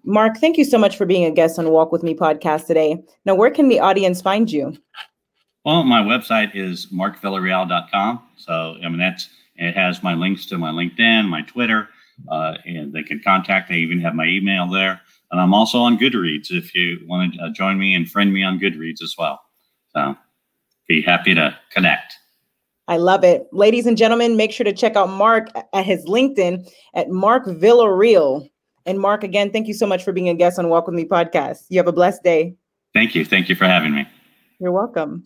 Mark, 0.04 0.36
thank 0.36 0.58
you 0.58 0.64
so 0.64 0.76
much 0.78 0.96
for 0.96 1.06
being 1.06 1.24
a 1.24 1.30
guest 1.30 1.58
on 1.58 1.70
Walk 1.70 1.92
With 1.92 2.02
Me 2.02 2.14
podcast 2.14 2.66
today. 2.66 3.02
Now, 3.24 3.34
where 3.34 3.50
can 3.50 3.68
the 3.68 3.80
audience 3.80 4.20
find 4.20 4.50
you? 4.50 4.76
Well, 5.64 5.82
my 5.82 6.02
website 6.02 6.54
is 6.54 6.86
markvillarreal.com. 6.86 8.22
So, 8.36 8.76
I 8.82 8.88
mean, 8.88 8.98
that's 8.98 9.28
It 9.56 9.74
has 9.74 10.02
my 10.02 10.14
links 10.14 10.46
to 10.46 10.58
my 10.58 10.70
LinkedIn, 10.70 11.28
my 11.28 11.42
Twitter, 11.42 11.88
uh, 12.30 12.54
and 12.64 12.92
they 12.92 13.02
can 13.02 13.20
contact. 13.20 13.70
I 13.70 13.74
even 13.74 14.00
have 14.00 14.14
my 14.14 14.26
email 14.26 14.66
there. 14.66 15.00
And 15.30 15.40
I'm 15.40 15.54
also 15.54 15.78
on 15.78 15.98
Goodreads 15.98 16.50
if 16.50 16.74
you 16.74 17.00
want 17.06 17.34
to 17.34 17.42
uh, 17.42 17.50
join 17.50 17.78
me 17.78 17.94
and 17.94 18.10
friend 18.10 18.32
me 18.32 18.42
on 18.42 18.58
Goodreads 18.58 19.02
as 19.02 19.14
well. 19.18 19.40
So 19.94 20.16
be 20.88 21.02
happy 21.02 21.34
to 21.34 21.56
connect. 21.70 22.14
I 22.88 22.96
love 22.96 23.22
it. 23.22 23.46
Ladies 23.52 23.86
and 23.86 23.98
gentlemen, 23.98 24.36
make 24.36 24.50
sure 24.50 24.64
to 24.64 24.72
check 24.72 24.96
out 24.96 25.10
Mark 25.10 25.48
at 25.74 25.84
his 25.84 26.06
LinkedIn 26.06 26.70
at 26.94 27.10
Mark 27.10 27.44
Villarreal. 27.44 28.48
And 28.86 28.98
Mark, 28.98 29.22
again, 29.22 29.50
thank 29.50 29.68
you 29.68 29.74
so 29.74 29.86
much 29.86 30.02
for 30.02 30.12
being 30.12 30.30
a 30.30 30.34
guest 30.34 30.58
on 30.58 30.70
Walk 30.70 30.86
With 30.86 30.94
Me 30.94 31.04
podcast. 31.04 31.64
You 31.68 31.78
have 31.78 31.88
a 31.88 31.92
blessed 31.92 32.22
day. 32.22 32.56
Thank 32.94 33.14
you. 33.14 33.26
Thank 33.26 33.50
you 33.50 33.54
for 33.54 33.66
having 33.66 33.94
me. 33.94 34.08
You're 34.58 34.72
welcome. 34.72 35.24